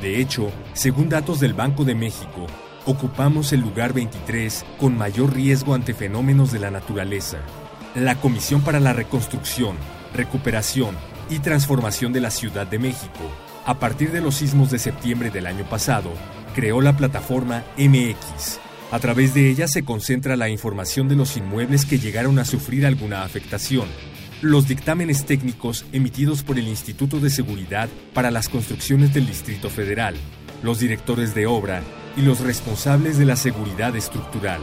De 0.00 0.20
hecho, 0.20 0.52
según 0.72 1.08
datos 1.08 1.40
del 1.40 1.54
Banco 1.54 1.84
de 1.84 1.94
México, 1.94 2.46
ocupamos 2.84 3.52
el 3.52 3.60
lugar 3.60 3.92
23 3.92 4.64
con 4.78 4.96
mayor 4.96 5.34
riesgo 5.34 5.74
ante 5.74 5.94
fenómenos 5.94 6.52
de 6.52 6.60
la 6.60 6.70
naturaleza. 6.70 7.38
La 7.94 8.20
Comisión 8.20 8.62
para 8.62 8.78
la 8.78 8.92
Reconstrucción, 8.92 9.76
Recuperación 10.14 10.96
y 11.28 11.40
Transformación 11.40 12.12
de 12.12 12.20
la 12.20 12.30
Ciudad 12.30 12.66
de 12.66 12.78
México, 12.78 13.30
a 13.64 13.80
partir 13.80 14.12
de 14.12 14.20
los 14.20 14.36
sismos 14.36 14.70
de 14.70 14.78
septiembre 14.78 15.30
del 15.30 15.46
año 15.46 15.64
pasado, 15.64 16.12
creó 16.54 16.80
la 16.80 16.96
plataforma 16.96 17.64
MX. 17.76 18.60
A 18.92 19.00
través 19.00 19.34
de 19.34 19.50
ella 19.50 19.66
se 19.66 19.84
concentra 19.84 20.36
la 20.36 20.48
información 20.48 21.08
de 21.08 21.16
los 21.16 21.36
inmuebles 21.36 21.84
que 21.84 21.98
llegaron 21.98 22.38
a 22.38 22.44
sufrir 22.44 22.86
alguna 22.86 23.24
afectación, 23.24 23.88
los 24.42 24.68
dictámenes 24.68 25.24
técnicos 25.24 25.86
emitidos 25.92 26.42
por 26.42 26.58
el 26.58 26.68
Instituto 26.68 27.20
de 27.20 27.30
Seguridad 27.30 27.88
para 28.12 28.30
las 28.30 28.48
Construcciones 28.48 29.14
del 29.14 29.26
Distrito 29.26 29.70
Federal, 29.70 30.14
los 30.62 30.78
directores 30.78 31.34
de 31.34 31.46
obra 31.46 31.82
y 32.16 32.22
los 32.22 32.40
responsables 32.40 33.18
de 33.18 33.24
la 33.24 33.36
seguridad 33.36 33.96
estructural. 33.96 34.60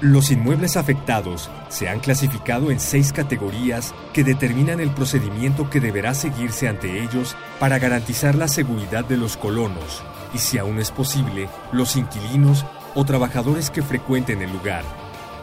Los 0.00 0.30
inmuebles 0.30 0.76
afectados 0.76 1.50
se 1.68 1.88
han 1.88 2.00
clasificado 2.00 2.70
en 2.70 2.80
seis 2.80 3.12
categorías 3.12 3.94
que 4.12 4.24
determinan 4.24 4.80
el 4.80 4.90
procedimiento 4.90 5.70
que 5.70 5.80
deberá 5.80 6.14
seguirse 6.14 6.68
ante 6.68 7.02
ellos 7.02 7.36
para 7.60 7.78
garantizar 7.78 8.34
la 8.34 8.48
seguridad 8.48 9.04
de 9.04 9.16
los 9.16 9.36
colonos 9.36 10.02
y, 10.34 10.38
si 10.38 10.58
aún 10.58 10.78
es 10.80 10.90
posible, 10.90 11.48
los 11.72 11.96
inquilinos 11.96 12.64
o 12.94 13.04
trabajadores 13.04 13.70
que 13.70 13.82
frecuenten 13.82 14.42
el 14.42 14.52
lugar. 14.52 14.84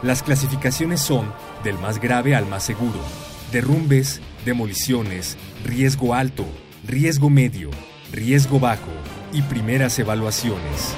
Las 0.02 0.22
clasificaciones 0.22 1.00
son 1.00 1.32
del 1.64 1.78
más 1.78 2.00
grave 2.00 2.34
al 2.34 2.46
más 2.46 2.62
seguro 2.62 3.00
derrumbes, 3.52 4.20
demoliciones, 4.44 5.36
riesgo 5.64 6.14
alto, 6.14 6.46
riesgo 6.86 7.30
medio, 7.30 7.70
riesgo 8.12 8.58
bajo 8.58 8.90
y 9.32 9.42
primeras 9.42 9.98
evaluaciones. 9.98 10.94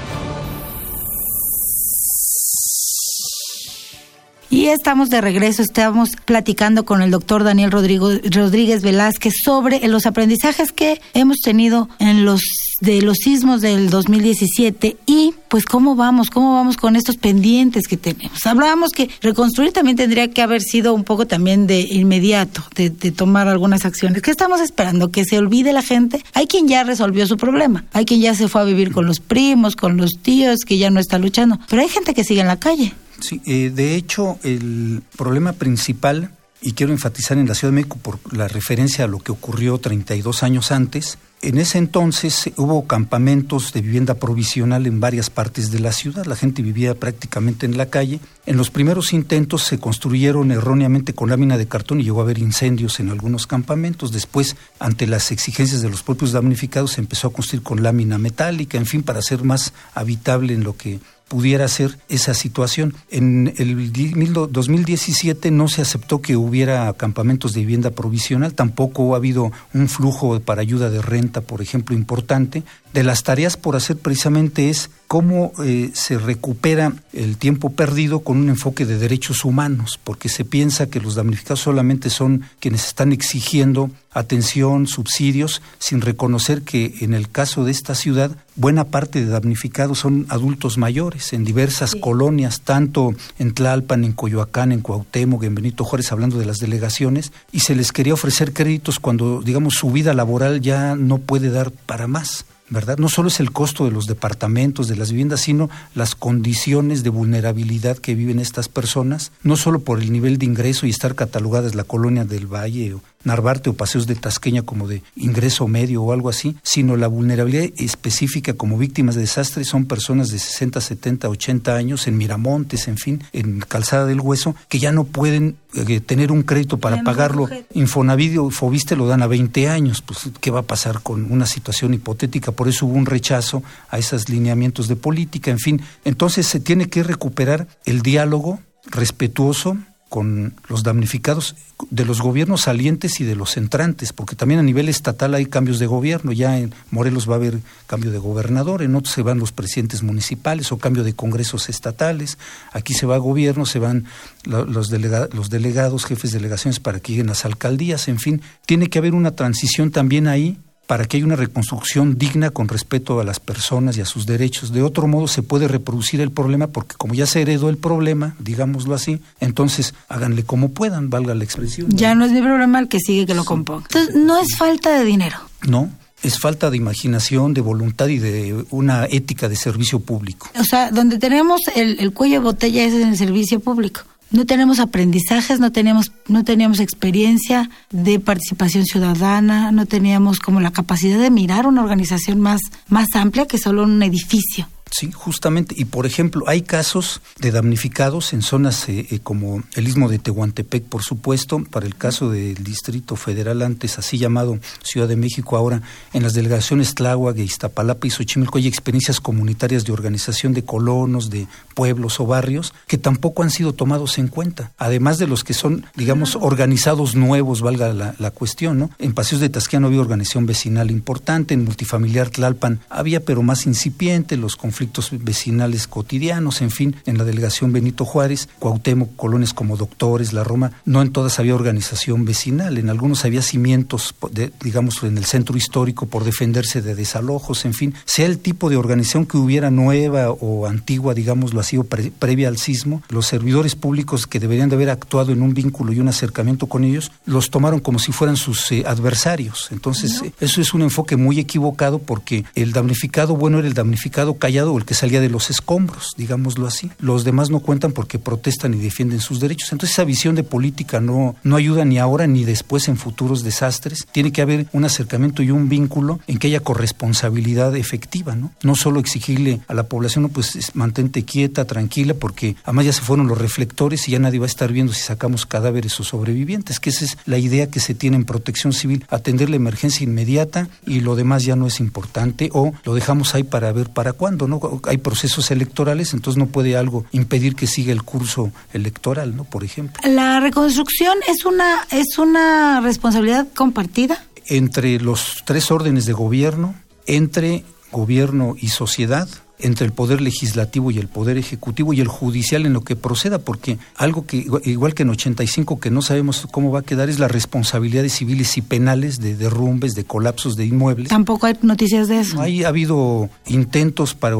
Y 4.52 4.66
estamos 4.66 5.08
de 5.08 5.22
regreso, 5.22 5.62
estamos 5.62 6.10
platicando 6.26 6.84
con 6.84 7.00
el 7.00 7.10
doctor 7.10 7.42
Daniel 7.42 7.70
Rodríguez 7.70 8.82
Velázquez 8.82 9.32
sobre 9.42 9.88
los 9.88 10.04
aprendizajes 10.04 10.72
que 10.72 11.00
hemos 11.14 11.38
tenido 11.38 11.88
en 11.98 12.26
los 12.26 12.42
de 12.80 13.02
los 13.02 13.18
sismos 13.18 13.60
del 13.60 13.90
2017 13.90 14.96
y 15.06 15.34
pues 15.48 15.64
cómo 15.64 15.94
vamos, 15.94 16.30
cómo 16.30 16.54
vamos 16.54 16.76
con 16.76 16.96
estos 16.96 17.16
pendientes 17.16 17.86
que 17.86 17.96
tenemos. 17.96 18.44
Hablábamos 18.46 18.92
que 18.92 19.10
reconstruir 19.20 19.72
también 19.72 19.96
tendría 19.96 20.28
que 20.28 20.42
haber 20.42 20.62
sido 20.62 20.94
un 20.94 21.04
poco 21.04 21.26
también 21.26 21.66
de 21.66 21.80
inmediato, 21.80 22.62
de, 22.74 22.90
de 22.90 23.12
tomar 23.12 23.48
algunas 23.48 23.84
acciones. 23.84 24.22
¿Qué 24.22 24.30
estamos 24.30 24.60
esperando? 24.60 25.10
¿Que 25.10 25.24
se 25.24 25.38
olvide 25.38 25.72
la 25.72 25.82
gente? 25.82 26.24
Hay 26.34 26.46
quien 26.46 26.68
ya 26.68 26.84
resolvió 26.84 27.26
su 27.26 27.36
problema, 27.36 27.84
hay 27.92 28.04
quien 28.04 28.20
ya 28.20 28.34
se 28.34 28.48
fue 28.48 28.60
a 28.60 28.64
vivir 28.64 28.92
con 28.92 29.06
los 29.06 29.20
primos, 29.20 29.76
con 29.76 29.96
los 29.96 30.12
tíos, 30.20 30.60
que 30.66 30.78
ya 30.78 30.90
no 30.90 31.00
está 31.00 31.18
luchando, 31.18 31.58
pero 31.68 31.82
hay 31.82 31.88
gente 31.88 32.14
que 32.14 32.24
sigue 32.24 32.40
en 32.40 32.48
la 32.48 32.58
calle. 32.58 32.92
Sí, 33.20 33.40
eh, 33.46 33.70
de 33.74 33.94
hecho, 33.94 34.38
el 34.42 35.02
problema 35.16 35.52
principal, 35.52 36.30
y 36.60 36.72
quiero 36.72 36.92
enfatizar 36.92 37.38
en 37.38 37.46
la 37.46 37.54
Ciudad 37.54 37.72
de 37.72 37.76
México 37.76 37.98
por 38.02 38.18
la 38.32 38.48
referencia 38.48 39.04
a 39.04 39.08
lo 39.08 39.20
que 39.20 39.32
ocurrió 39.32 39.78
32 39.78 40.42
años 40.42 40.72
antes, 40.72 41.18
en 41.42 41.58
ese 41.58 41.78
entonces 41.78 42.50
hubo 42.56 42.86
campamentos 42.86 43.72
de 43.72 43.82
vivienda 43.82 44.14
provisional 44.14 44.86
en 44.86 45.00
varias 45.00 45.28
partes 45.28 45.72
de 45.72 45.80
la 45.80 45.90
ciudad, 45.90 46.24
la 46.24 46.36
gente 46.36 46.62
vivía 46.62 46.94
prácticamente 46.94 47.66
en 47.66 47.76
la 47.76 47.86
calle. 47.86 48.20
En 48.46 48.56
los 48.56 48.70
primeros 48.70 49.12
intentos 49.12 49.64
se 49.64 49.78
construyeron 49.78 50.52
erróneamente 50.52 51.14
con 51.14 51.30
lámina 51.30 51.58
de 51.58 51.66
cartón 51.66 52.00
y 52.00 52.04
llegó 52.04 52.20
a 52.20 52.24
haber 52.24 52.38
incendios 52.38 53.00
en 53.00 53.10
algunos 53.10 53.48
campamentos. 53.48 54.12
Después, 54.12 54.56
ante 54.78 55.08
las 55.08 55.32
exigencias 55.32 55.82
de 55.82 55.90
los 55.90 56.04
propios 56.04 56.30
damnificados, 56.30 56.92
se 56.92 57.00
empezó 57.00 57.28
a 57.28 57.32
construir 57.32 57.64
con 57.64 57.82
lámina 57.82 58.18
metálica, 58.18 58.78
en 58.78 58.86
fin, 58.86 59.02
para 59.02 59.20
ser 59.20 59.42
más 59.42 59.72
habitable 59.94 60.54
en 60.54 60.62
lo 60.62 60.76
que 60.76 61.00
pudiera 61.32 61.66
ser 61.66 61.98
esa 62.10 62.34
situación. 62.34 62.92
En 63.10 63.54
el 63.56 63.90
2017 63.90 65.50
no 65.50 65.66
se 65.66 65.80
aceptó 65.80 66.20
que 66.20 66.36
hubiera 66.36 66.92
campamentos 66.92 67.54
de 67.54 67.60
vivienda 67.60 67.90
provisional, 67.90 68.52
tampoco 68.52 69.14
ha 69.14 69.16
habido 69.16 69.50
un 69.72 69.88
flujo 69.88 70.38
para 70.40 70.60
ayuda 70.60 70.90
de 70.90 71.00
renta, 71.00 71.40
por 71.40 71.62
ejemplo, 71.62 71.96
importante. 71.96 72.64
De 72.92 73.02
las 73.02 73.22
tareas 73.22 73.56
por 73.56 73.76
hacer 73.76 73.96
precisamente 73.96 74.68
es 74.68 74.90
cómo 75.08 75.52
eh, 75.64 75.90
se 75.94 76.18
recupera 76.18 76.92
el 77.14 77.38
tiempo 77.38 77.70
perdido 77.70 78.20
con 78.20 78.36
un 78.36 78.50
enfoque 78.50 78.84
de 78.84 78.98
derechos 78.98 79.46
humanos, 79.46 79.98
porque 80.04 80.28
se 80.28 80.44
piensa 80.44 80.90
que 80.90 81.00
los 81.00 81.14
damnificados 81.14 81.60
solamente 81.60 82.10
son 82.10 82.42
quienes 82.60 82.86
están 82.86 83.10
exigiendo 83.10 83.90
atención, 84.14 84.86
subsidios, 84.86 85.62
sin 85.78 86.00
reconocer 86.00 86.62
que 86.62 86.94
en 87.00 87.14
el 87.14 87.30
caso 87.30 87.64
de 87.64 87.70
esta 87.70 87.94
ciudad 87.94 88.36
buena 88.56 88.84
parte 88.84 89.24
de 89.24 89.30
damnificados 89.30 90.00
son 90.00 90.26
adultos 90.28 90.78
mayores 90.78 91.32
en 91.32 91.44
diversas 91.44 91.94
colonias, 91.94 92.60
tanto 92.60 93.14
en 93.38 93.54
Tlalpan, 93.54 94.04
en 94.04 94.12
Coyoacán, 94.12 94.72
en 94.72 94.80
Cuauhtémoc, 94.80 95.42
en 95.44 95.54
Benito 95.54 95.84
Juárez, 95.84 96.12
hablando 96.12 96.38
de 96.38 96.46
las 96.46 96.58
delegaciones, 96.58 97.32
y 97.52 97.60
se 97.60 97.74
les 97.74 97.92
quería 97.92 98.14
ofrecer 98.14 98.52
créditos 98.52 98.98
cuando, 98.98 99.42
digamos, 99.42 99.74
su 99.74 99.90
vida 99.90 100.14
laboral 100.14 100.60
ya 100.60 100.94
no 100.96 101.18
puede 101.18 101.50
dar 101.50 101.70
para 101.70 102.06
más. 102.06 102.44
¿verdad? 102.72 102.96
No 102.96 103.10
solo 103.10 103.28
es 103.28 103.38
el 103.38 103.52
costo 103.52 103.84
de 103.84 103.90
los 103.90 104.06
departamentos, 104.06 104.88
de 104.88 104.96
las 104.96 105.10
viviendas, 105.10 105.42
sino 105.42 105.68
las 105.94 106.14
condiciones 106.14 107.02
de 107.02 107.10
vulnerabilidad 107.10 107.98
que 107.98 108.14
viven 108.14 108.38
estas 108.38 108.68
personas, 108.68 109.30
no 109.42 109.56
solo 109.56 109.80
por 109.80 110.00
el 110.00 110.10
nivel 110.10 110.38
de 110.38 110.46
ingreso 110.46 110.86
y 110.86 110.90
estar 110.90 111.14
catalogadas 111.14 111.74
la 111.74 111.84
colonia 111.84 112.24
del 112.24 112.46
Valle 112.46 112.94
o 112.94 113.02
Narvarte 113.24 113.70
o 113.70 113.74
Paseos 113.74 114.06
de 114.06 114.14
Tasqueña 114.14 114.62
como 114.62 114.88
de 114.88 115.02
ingreso 115.16 115.68
medio 115.68 116.02
o 116.02 116.12
algo 116.12 116.28
así, 116.28 116.56
sino 116.62 116.96
la 116.96 117.08
vulnerabilidad 117.08 117.70
específica 117.76 118.54
como 118.54 118.78
víctimas 118.78 119.14
de 119.14 119.22
desastres 119.22 119.68
son 119.68 119.86
personas 119.86 120.30
de 120.30 120.38
60, 120.38 120.80
70, 120.80 121.28
80 121.28 121.74
años 121.74 122.06
en 122.06 122.16
Miramontes, 122.16 122.88
en 122.88 122.98
fin, 122.98 123.22
en 123.32 123.60
Calzada 123.60 124.06
del 124.06 124.20
Hueso, 124.20 124.54
que 124.68 124.78
ya 124.78 124.92
no 124.92 125.04
pueden 125.04 125.56
eh, 125.74 126.00
tener 126.00 126.32
un 126.32 126.42
crédito 126.42 126.78
para 126.78 127.02
pagarlo. 127.02 127.48
Infonavit 127.74 128.38
o 128.38 128.50
Fobiste 128.50 128.96
lo 128.96 129.06
dan 129.06 129.22
a 129.22 129.26
20 129.26 129.68
años, 129.68 130.02
pues 130.02 130.30
¿qué 130.40 130.50
va 130.50 130.60
a 130.60 130.64
pasar 130.64 131.02
con 131.02 131.30
una 131.32 131.46
situación 131.46 131.94
hipotética? 131.94 132.52
Por 132.52 132.68
eso 132.68 132.86
hubo 132.86 132.94
un 132.94 133.06
rechazo 133.06 133.62
a 133.90 133.98
esos 133.98 134.28
lineamientos 134.28 134.88
de 134.88 134.96
política, 134.96 135.50
en 135.50 135.58
fin. 135.58 135.82
Entonces 136.04 136.46
se 136.46 136.60
tiene 136.60 136.88
que 136.88 137.02
recuperar 137.02 137.68
el 137.84 138.02
diálogo 138.02 138.60
respetuoso, 138.90 139.78
con 140.12 140.52
los 140.68 140.82
damnificados 140.82 141.56
de 141.88 142.04
los 142.04 142.20
gobiernos 142.20 142.60
salientes 142.60 143.18
y 143.22 143.24
de 143.24 143.34
los 143.34 143.56
entrantes, 143.56 144.12
porque 144.12 144.36
también 144.36 144.60
a 144.60 144.62
nivel 144.62 144.90
estatal 144.90 145.32
hay 145.32 145.46
cambios 145.46 145.78
de 145.78 145.86
gobierno, 145.86 146.32
ya 146.32 146.58
en 146.58 146.74
Morelos 146.90 147.26
va 147.26 147.32
a 147.32 147.36
haber 147.36 147.60
cambio 147.86 148.10
de 148.10 148.18
gobernador, 148.18 148.82
en 148.82 148.94
otros 148.94 149.14
se 149.14 149.22
van 149.22 149.38
los 149.38 149.52
presidentes 149.52 150.02
municipales 150.02 150.70
o 150.70 150.76
cambio 150.76 151.02
de 151.02 151.14
congresos 151.14 151.70
estatales, 151.70 152.36
aquí 152.72 152.92
se 152.92 153.06
va 153.06 153.14
a 153.14 153.18
gobierno, 153.18 153.64
se 153.64 153.78
van 153.78 154.04
los, 154.44 154.68
los 154.68 155.48
delegados, 155.48 156.04
jefes 156.04 156.32
de 156.32 156.40
delegaciones 156.40 156.78
para 156.78 157.00
que 157.00 157.12
lleguen 157.12 157.28
las 157.28 157.46
alcaldías, 157.46 158.06
en 158.08 158.18
fin, 158.18 158.42
tiene 158.66 158.90
que 158.90 158.98
haber 158.98 159.14
una 159.14 159.30
transición 159.30 159.90
también 159.92 160.26
ahí 160.26 160.58
para 160.86 161.04
que 161.04 161.16
haya 161.16 161.26
una 161.26 161.36
reconstrucción 161.36 162.18
digna 162.18 162.50
con 162.50 162.68
respeto 162.68 163.20
a 163.20 163.24
las 163.24 163.40
personas 163.40 163.96
y 163.96 164.00
a 164.00 164.04
sus 164.04 164.26
derechos. 164.26 164.72
De 164.72 164.82
otro 164.82 165.06
modo 165.06 165.28
se 165.28 165.42
puede 165.42 165.68
reproducir 165.68 166.20
el 166.20 166.30
problema 166.30 166.66
porque 166.66 166.96
como 166.96 167.14
ya 167.14 167.26
se 167.26 167.42
heredó 167.42 167.68
el 167.68 167.78
problema, 167.78 168.34
digámoslo 168.38 168.94
así, 168.94 169.20
entonces 169.40 169.94
háganle 170.08 170.42
como 170.42 170.70
puedan, 170.70 171.10
valga 171.10 171.34
la 171.34 171.44
expresión. 171.44 171.88
Ya 171.90 172.14
no 172.14 172.24
es 172.24 172.32
mi 172.32 172.42
problema 172.42 172.78
el 172.78 172.88
que 172.88 172.98
sigue 172.98 173.26
que 173.26 173.34
lo 173.34 173.44
componga. 173.44 173.86
Entonces 173.88 174.14
no 174.16 174.38
es 174.38 174.56
falta 174.56 174.98
de 174.98 175.04
dinero. 175.04 175.38
No, 175.66 175.90
es 176.22 176.38
falta 176.38 176.70
de 176.70 176.76
imaginación, 176.76 177.54
de 177.54 177.60
voluntad 177.60 178.08
y 178.08 178.18
de 178.18 178.64
una 178.70 179.06
ética 179.06 179.48
de 179.48 179.56
servicio 179.56 180.00
público. 180.00 180.50
O 180.58 180.64
sea, 180.64 180.90
donde 180.90 181.18
tenemos 181.18 181.60
el, 181.74 181.98
el 182.00 182.12
cuello 182.12 182.34
de 182.34 182.44
botella 182.44 182.84
es 182.84 182.94
en 182.94 183.08
el 183.08 183.16
servicio 183.16 183.60
público 183.60 184.02
no 184.32 184.46
tenemos 184.46 184.80
aprendizajes, 184.80 185.60
no 185.60 185.72
teníamos, 185.72 186.12
no 186.28 186.44
teníamos 186.44 186.80
experiencia 186.80 187.70
de 187.90 188.18
participación 188.18 188.84
ciudadana, 188.84 189.72
no 189.72 189.86
teníamos 189.86 190.40
como 190.40 190.60
la 190.60 190.72
capacidad 190.72 191.18
de 191.18 191.30
mirar 191.30 191.66
una 191.66 191.82
organización 191.82 192.40
más, 192.40 192.60
más 192.88 193.06
amplia 193.14 193.46
que 193.46 193.58
solo 193.58 193.84
un 193.84 194.02
edificio. 194.02 194.68
Sí, 194.92 195.10
justamente. 195.10 195.74
Y 195.78 195.86
por 195.86 196.04
ejemplo, 196.04 196.44
hay 196.46 196.60
casos 196.60 197.22
de 197.38 197.50
damnificados 197.50 198.34
en 198.34 198.42
zonas 198.42 198.90
eh, 198.90 199.06
eh, 199.10 199.20
como 199.20 199.62
el 199.74 199.88
istmo 199.88 200.10
de 200.10 200.18
Tehuantepec, 200.18 200.84
por 200.84 201.02
supuesto, 201.02 201.64
para 201.64 201.86
el 201.86 201.96
caso 201.96 202.28
del 202.28 202.62
Distrito 202.62 203.16
Federal, 203.16 203.62
antes 203.62 203.98
así 203.98 204.18
llamado 204.18 204.58
Ciudad 204.82 205.08
de 205.08 205.16
México, 205.16 205.56
ahora 205.56 205.80
en 206.12 206.22
las 206.22 206.34
delegaciones 206.34 206.94
Tláhuac, 206.94 207.38
Iztapalapa 207.38 208.06
y 208.06 208.10
Xochimilco 208.10 208.58
hay 208.58 208.66
experiencias 208.66 209.18
comunitarias 209.18 209.86
de 209.86 209.92
organización 209.92 210.52
de 210.52 210.62
colonos, 210.62 211.30
de 211.30 211.46
pueblos 211.74 212.20
o 212.20 212.26
barrios, 212.26 212.74
que 212.86 212.98
tampoco 212.98 213.42
han 213.42 213.50
sido 213.50 213.72
tomados 213.72 214.18
en 214.18 214.28
cuenta. 214.28 214.72
Además 214.76 215.16
de 215.16 215.26
los 215.26 215.42
que 215.42 215.54
son, 215.54 215.86
digamos, 215.96 216.36
organizados 216.36 217.14
nuevos, 217.14 217.62
valga 217.62 217.94
la, 217.94 218.14
la 218.18 218.30
cuestión, 218.30 218.78
¿no? 218.78 218.90
En 218.98 219.14
Paseos 219.14 219.40
de 219.40 219.48
Tasquiano 219.48 219.86
había 219.86 220.02
organización 220.02 220.44
vecinal 220.44 220.90
importante, 220.90 221.54
en 221.54 221.64
Multifamiliar 221.64 222.28
Tlalpan 222.28 222.80
había, 222.90 223.24
pero 223.24 223.42
más 223.42 223.64
incipiente, 223.64 224.36
los 224.36 224.54
conflictos 224.54 224.81
vecinales 225.12 225.86
cotidianos, 225.86 226.60
en 226.62 226.70
fin, 226.70 226.96
en 227.06 227.18
la 227.18 227.24
delegación 227.24 227.72
Benito 227.72 228.04
Juárez, 228.04 228.48
Cuauhtémoc, 228.58 229.16
colonias 229.16 229.54
como 229.54 229.76
Doctores, 229.76 230.32
La 230.32 230.44
Roma, 230.44 230.72
no 230.84 231.02
en 231.02 231.12
todas 231.12 231.38
había 231.38 231.54
organización 231.54 232.24
vecinal, 232.24 232.78
en 232.78 232.90
algunos 232.90 233.24
había 233.24 233.42
cimientos, 233.42 234.14
digamos, 234.60 235.02
en 235.02 235.18
el 235.18 235.24
centro 235.24 235.56
histórico 235.56 236.06
por 236.06 236.24
defenderse 236.24 236.82
de 236.82 236.94
desalojos, 236.94 237.64
en 237.64 237.74
fin, 237.74 237.94
sea 238.04 238.26
el 238.26 238.38
tipo 238.38 238.70
de 238.70 238.76
organización 238.76 239.26
que 239.26 239.36
hubiera 239.36 239.70
nueva 239.70 240.30
o 240.30 240.66
antigua, 240.66 241.14
digámoslo 241.14 241.60
así, 241.60 241.76
o 241.76 241.84
previa 241.84 242.48
al 242.48 242.58
sismo, 242.58 243.02
los 243.08 243.26
servidores 243.26 243.74
públicos 243.74 244.26
que 244.26 244.40
deberían 244.40 244.68
de 244.68 244.76
haber 244.76 244.90
actuado 244.90 245.32
en 245.32 245.42
un 245.42 245.54
vínculo 245.54 245.92
y 245.92 246.00
un 246.00 246.08
acercamiento 246.08 246.66
con 246.66 246.84
ellos, 246.84 247.12
los 247.24 247.50
tomaron 247.50 247.80
como 247.80 247.98
si 247.98 248.12
fueran 248.12 248.36
sus 248.36 248.70
eh, 248.72 248.84
adversarios. 248.86 249.68
Entonces, 249.70 250.22
eso 250.40 250.60
es 250.60 250.74
un 250.74 250.82
enfoque 250.82 251.16
muy 251.16 251.38
equivocado 251.38 251.98
porque 251.98 252.44
el 252.54 252.72
damnificado 252.72 253.36
bueno 253.36 253.58
era 253.58 253.68
el 253.68 253.74
damnificado 253.74 254.34
callado 254.34 254.71
o 254.72 254.78
el 254.78 254.84
que 254.84 254.94
salía 254.94 255.20
de 255.20 255.28
los 255.28 255.50
escombros, 255.50 256.14
digámoslo 256.16 256.66
así. 256.66 256.90
Los 256.98 257.24
demás 257.24 257.50
no 257.50 257.60
cuentan 257.60 257.92
porque 257.92 258.18
protestan 258.18 258.74
y 258.74 258.78
defienden 258.78 259.20
sus 259.20 259.40
derechos. 259.40 259.72
Entonces 259.72 259.94
esa 259.94 260.04
visión 260.04 260.34
de 260.34 260.42
política 260.42 261.00
no, 261.00 261.36
no 261.42 261.56
ayuda 261.56 261.84
ni 261.84 261.98
ahora 261.98 262.26
ni 262.26 262.44
después 262.44 262.88
en 262.88 262.96
futuros 262.96 263.42
desastres. 263.42 264.06
Tiene 264.12 264.32
que 264.32 264.42
haber 264.42 264.66
un 264.72 264.84
acercamiento 264.84 265.42
y 265.42 265.50
un 265.50 265.68
vínculo 265.68 266.20
en 266.26 266.38
que 266.38 266.48
haya 266.48 266.60
corresponsabilidad 266.60 267.76
efectiva, 267.76 268.34
¿no? 268.34 268.52
No 268.62 268.74
solo 268.74 269.00
exigirle 269.00 269.60
a 269.68 269.74
la 269.74 269.84
población, 269.84 270.28
pues 270.28 270.72
mantente 270.74 271.24
quieta, 271.24 271.64
tranquila, 271.64 272.14
porque 272.14 272.56
además 272.64 272.86
ya 272.86 272.92
se 272.92 273.02
fueron 273.02 273.28
los 273.28 273.38
reflectores 273.38 274.08
y 274.08 274.12
ya 274.12 274.18
nadie 274.18 274.38
va 274.38 274.46
a 274.46 274.48
estar 274.48 274.72
viendo 274.72 274.92
si 274.92 275.00
sacamos 275.00 275.46
cadáveres 275.46 275.98
o 276.00 276.04
sobrevivientes, 276.04 276.80
que 276.80 276.90
esa 276.90 277.04
es 277.04 277.18
la 277.26 277.38
idea 277.38 277.70
que 277.70 277.80
se 277.80 277.94
tiene 277.94 278.16
en 278.16 278.24
protección 278.24 278.72
civil, 278.72 279.04
atender 279.08 279.50
la 279.50 279.56
emergencia 279.56 280.04
inmediata 280.04 280.68
y 280.86 281.00
lo 281.00 281.16
demás 281.16 281.44
ya 281.44 281.56
no 281.56 281.66
es 281.66 281.80
importante 281.80 282.50
o 282.52 282.72
lo 282.84 282.94
dejamos 282.94 283.34
ahí 283.34 283.42
para 283.42 283.72
ver 283.72 283.90
para 283.90 284.12
cuándo, 284.12 284.48
¿no? 284.48 284.60
Hay 284.88 284.98
procesos 284.98 285.50
electorales, 285.50 286.12
entonces 286.12 286.38
no 286.38 286.46
puede 286.46 286.76
algo 286.76 287.04
impedir 287.12 287.54
que 287.54 287.66
siga 287.66 287.92
el 287.92 288.02
curso 288.02 288.52
electoral, 288.72 289.36
¿no? 289.36 289.44
Por 289.44 289.64
ejemplo. 289.64 290.00
La 290.08 290.40
reconstrucción 290.40 291.18
es 291.28 291.44
una 291.44 291.86
es 291.90 292.18
una 292.18 292.80
responsabilidad 292.80 293.48
compartida 293.54 294.24
entre 294.46 295.00
los 295.00 295.42
tres 295.44 295.70
órdenes 295.70 296.06
de 296.06 296.12
gobierno, 296.12 296.74
entre 297.06 297.64
gobierno 297.90 298.56
y 298.58 298.68
sociedad 298.68 299.28
entre 299.62 299.86
el 299.86 299.92
poder 299.92 300.20
legislativo 300.20 300.90
y 300.90 300.98
el 300.98 301.08
poder 301.08 301.38
ejecutivo 301.38 301.92
y 301.92 302.00
el 302.00 302.08
judicial 302.08 302.66
en 302.66 302.72
lo 302.72 302.82
que 302.82 302.96
proceda, 302.96 303.38
porque 303.38 303.78
algo 303.96 304.26
que, 304.26 304.46
igual 304.64 304.94
que 304.94 305.02
en 305.02 305.10
85, 305.10 305.80
que 305.80 305.90
no 305.90 306.02
sabemos 306.02 306.46
cómo 306.50 306.70
va 306.70 306.80
a 306.80 306.82
quedar, 306.82 307.08
es 307.08 307.18
las 307.18 307.30
responsabilidades 307.30 308.12
civiles 308.12 308.56
y 308.56 308.62
penales 308.62 309.20
de 309.20 309.36
derrumbes, 309.36 309.94
de 309.94 310.04
colapsos 310.04 310.56
de 310.56 310.66
inmuebles. 310.66 311.08
Tampoco 311.08 311.46
hay 311.46 311.54
noticias 311.62 312.08
de 312.08 312.20
eso. 312.20 312.40
Hay, 312.40 312.64
ha 312.64 312.68
habido 312.68 313.30
intentos 313.46 314.14
para 314.14 314.36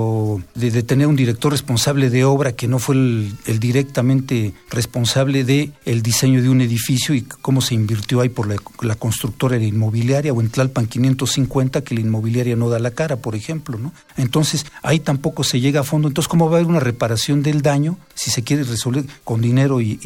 de 0.55 0.71
detener 0.71 1.07
un 1.07 1.17
director 1.17 1.53
responsable 1.53 2.11
de 2.11 2.25
obra 2.25 2.53
que 2.53 2.69
no 2.69 2.79
fue 2.79 2.95
el, 2.95 3.37
directamente 3.61 4.55
responsable 4.71 5.45
de 5.45 5.71
el 5.85 6.03
diseño 6.03 6.43
de 6.43 6.49
un 6.49 6.61
edificio 6.61 7.15
y 7.15 7.23
cómo 7.23 7.61
se 7.61 7.75
invirtió 7.75 8.21
ahí 8.21 8.29
por 8.29 8.49
la, 8.49 8.57
la 8.81 8.95
constructora 8.95 9.57
de 9.57 9.63
la 9.63 9.67
inmobiliaria, 9.69 10.33
o 10.33 10.41
en 10.41 10.51
Tlalpan 10.51 10.87
550, 10.87 11.83
que 11.83 11.95
la 11.95 12.01
inmobiliaria 12.01 12.57
no 12.57 12.69
da 12.69 12.79
la 12.79 12.91
cara, 12.91 13.17
por 13.17 13.35
ejemplo, 13.35 13.79
¿no? 13.79 13.93
Entonces, 14.17 14.67
hay 14.83 15.01
tampoco 15.12 15.44
se 15.44 15.61
llega 15.61 15.81
a 15.81 15.85
fondo. 15.85 16.09
Entonces, 16.09 16.27
¿cómo 16.27 16.48
va 16.48 16.57
a 16.57 16.61
haber 16.61 16.70
una 16.70 16.81
reparación 16.81 17.42
del 17.42 17.61
daño 17.61 17.98
si 18.14 18.31
se 18.31 18.42
quiere 18.42 18.64
resolver 18.64 19.05
con 19.25 19.42
dinero 19.42 19.83
y, 19.83 19.98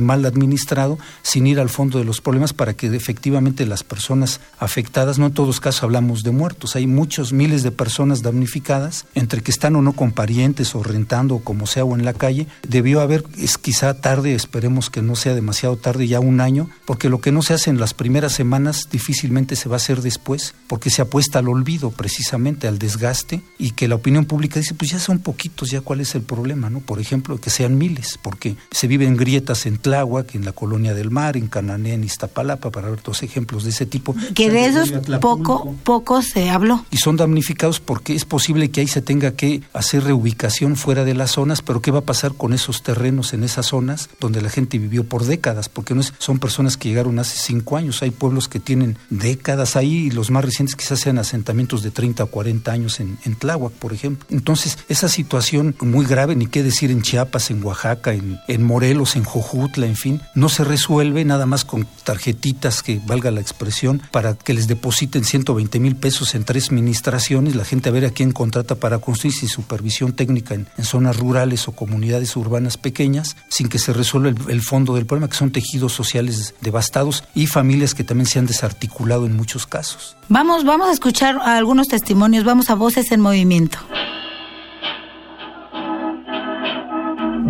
mal 0.00 0.24
administrado, 0.26 0.96
sin 1.22 1.48
ir 1.48 1.58
al 1.58 1.70
fondo 1.70 1.98
de 1.98 2.04
los 2.04 2.20
problemas 2.20 2.52
para 2.52 2.74
que 2.74 2.86
efectivamente 2.94 3.66
las 3.66 3.82
personas 3.82 4.40
afectadas, 4.60 5.18
no 5.18 5.26
en 5.26 5.34
todos 5.34 5.58
casos 5.58 5.82
hablamos 5.82 6.22
de 6.22 6.30
muertos, 6.30 6.76
hay 6.76 6.86
muchos 6.86 7.32
miles 7.32 7.64
de 7.64 7.72
personas 7.72 8.22
damnificadas, 8.22 9.06
entre 9.14 9.40
que 9.40 9.50
están 9.50 9.74
o 9.74 9.82
no 9.82 9.92
con 9.92 10.12
parientes 10.12 10.74
o 10.76 10.84
rentando 10.84 11.36
o 11.36 11.40
como 11.40 11.66
sea 11.66 11.84
o 11.84 11.96
en 11.96 12.04
la 12.04 12.12
calle, 12.12 12.46
debió 12.68 13.00
haber, 13.00 13.24
es 13.36 13.58
quizá 13.58 13.94
tarde, 13.94 14.34
esperemos 14.34 14.88
que 14.88 15.02
no 15.02 15.16
sea 15.16 15.34
demasiado 15.34 15.76
tarde, 15.76 16.06
ya 16.06 16.20
un 16.20 16.40
año, 16.40 16.70
porque 16.84 17.08
lo 17.08 17.20
que 17.20 17.32
no 17.32 17.42
se 17.42 17.54
hace 17.54 17.70
en 17.70 17.80
las 17.80 17.92
primeras 17.92 18.32
semanas 18.32 18.88
difícilmente 18.92 19.56
se 19.56 19.68
va 19.68 19.76
a 19.76 19.82
hacer 19.82 20.00
después, 20.00 20.54
porque 20.68 20.90
se 20.90 21.02
apuesta 21.02 21.40
al 21.40 21.48
olvido 21.48 21.90
precisamente, 21.90 22.68
al 22.68 22.78
desgaste 22.78 23.42
y 23.58 23.72
que 23.72 23.88
la 23.88 23.96
opinión 23.96 24.26
pública 24.26 24.43
dice, 24.48 24.74
pues 24.74 24.90
ya 24.90 24.98
son 24.98 25.18
poquitos, 25.18 25.70
ya 25.70 25.80
cuál 25.80 26.00
es 26.00 26.14
el 26.14 26.22
problema, 26.22 26.70
¿no? 26.70 26.80
Por 26.80 27.00
ejemplo, 27.00 27.38
que 27.38 27.50
sean 27.50 27.78
miles, 27.78 28.18
porque 28.20 28.56
se 28.70 28.86
viven 28.86 29.16
grietas 29.16 29.66
en 29.66 29.78
Tláhuac, 29.78 30.34
en 30.34 30.44
la 30.44 30.52
Colonia 30.52 30.94
del 30.94 31.10
Mar, 31.10 31.36
en 31.36 31.48
Canané, 31.48 31.94
en 31.94 32.04
Iztapalapa, 32.04 32.70
para 32.70 32.90
ver 32.90 33.02
dos 33.02 33.22
ejemplos 33.22 33.64
de 33.64 33.70
ese 33.70 33.86
tipo. 33.86 34.14
Que 34.34 34.50
de 34.50 34.66
esos 34.66 34.92
poco, 35.20 35.74
poco 35.84 36.22
se 36.22 36.50
habló. 36.50 36.84
Y 36.90 36.98
son 36.98 37.16
damnificados 37.16 37.80
porque 37.80 38.14
es 38.14 38.24
posible 38.24 38.70
que 38.70 38.80
ahí 38.80 38.88
se 38.88 39.02
tenga 39.02 39.32
que 39.32 39.62
hacer 39.72 40.04
reubicación 40.04 40.76
fuera 40.76 41.04
de 41.04 41.14
las 41.14 41.32
zonas, 41.32 41.62
pero 41.62 41.80
¿qué 41.82 41.90
va 41.90 42.00
a 42.00 42.04
pasar 42.04 42.34
con 42.34 42.52
esos 42.52 42.82
terrenos 42.82 43.32
en 43.32 43.44
esas 43.44 43.66
zonas 43.66 44.08
donde 44.20 44.42
la 44.42 44.50
gente 44.50 44.78
vivió 44.78 45.04
por 45.04 45.24
décadas? 45.24 45.68
Porque 45.68 45.94
no 45.94 46.02
son 46.02 46.38
personas 46.38 46.76
que 46.76 46.88
llegaron 46.88 47.18
hace 47.18 47.38
cinco 47.38 47.76
años, 47.76 48.02
hay 48.02 48.10
pueblos 48.10 48.48
que 48.48 48.60
tienen 48.60 48.98
décadas 49.10 49.76
ahí 49.76 50.06
y 50.06 50.10
los 50.10 50.30
más 50.30 50.44
recientes 50.44 50.76
quizás 50.76 51.00
sean 51.00 51.18
asentamientos 51.18 51.82
de 51.82 51.90
30 51.90 52.24
o 52.24 52.26
40 52.26 52.72
años 52.72 53.00
en, 53.00 53.18
en 53.24 53.34
Tláhuac, 53.36 53.72
por 53.72 53.92
ejemplo. 53.92 54.23
Entonces, 54.30 54.78
esa 54.88 55.08
situación 55.08 55.74
muy 55.80 56.06
grave, 56.06 56.36
ni 56.36 56.46
qué 56.46 56.62
decir 56.62 56.90
en 56.90 57.02
Chiapas, 57.02 57.50
en 57.50 57.62
Oaxaca, 57.62 58.12
en, 58.12 58.62
Morelos, 58.62 59.16
en 59.16 59.24
Jojutla, 59.24 59.86
en 59.86 59.96
fin, 59.96 60.20
no 60.34 60.48
se 60.48 60.64
resuelve 60.64 61.24
nada 61.24 61.46
más 61.46 61.64
con 61.64 61.86
tarjetitas, 62.04 62.82
que 62.82 63.00
valga 63.04 63.30
la 63.30 63.40
expresión, 63.40 64.02
para 64.10 64.34
que 64.34 64.54
les 64.54 64.66
depositen 64.66 65.24
120 65.24 65.80
mil 65.80 65.96
pesos 65.96 66.34
en 66.34 66.44
tres 66.44 66.68
administraciones, 66.68 67.54
la 67.54 67.64
gente 67.64 67.88
a 67.88 67.92
ver 67.92 68.06
a 68.06 68.10
quién 68.10 68.32
contrata 68.32 68.74
para 68.74 68.98
construir 68.98 69.34
sin 69.34 69.48
supervisión 69.48 70.12
técnica 70.12 70.54
en, 70.54 70.66
zonas 70.82 71.16
rurales 71.16 71.66
o 71.68 71.72
comunidades 71.72 72.36
urbanas 72.36 72.76
pequeñas, 72.76 73.36
sin 73.48 73.68
que 73.68 73.78
se 73.78 73.92
resuelva 73.92 74.30
el, 74.30 74.36
el 74.48 74.62
fondo 74.62 74.94
del 74.94 75.06
problema, 75.06 75.28
que 75.28 75.36
son 75.36 75.50
tejidos 75.50 75.92
sociales 75.92 76.54
devastados 76.60 77.24
y 77.34 77.46
familias 77.46 77.94
que 77.94 78.04
también 78.04 78.26
se 78.26 78.38
han 78.38 78.46
desarticulado 78.46 79.26
en 79.26 79.36
muchos 79.36 79.66
casos. 79.66 80.16
Vamos, 80.28 80.64
vamos 80.64 80.88
a 80.88 80.92
escuchar 80.92 81.38
algunos 81.42 81.88
testimonios, 81.88 82.44
vamos 82.44 82.70
a 82.70 82.74
Voces 82.74 83.10
en 83.12 83.20
Movimiento. 83.20 83.78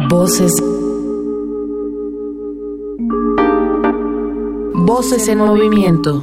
Voces. 0.08 0.52
Voces 4.74 5.28
en 5.28 5.38
movimiento. 5.38 6.22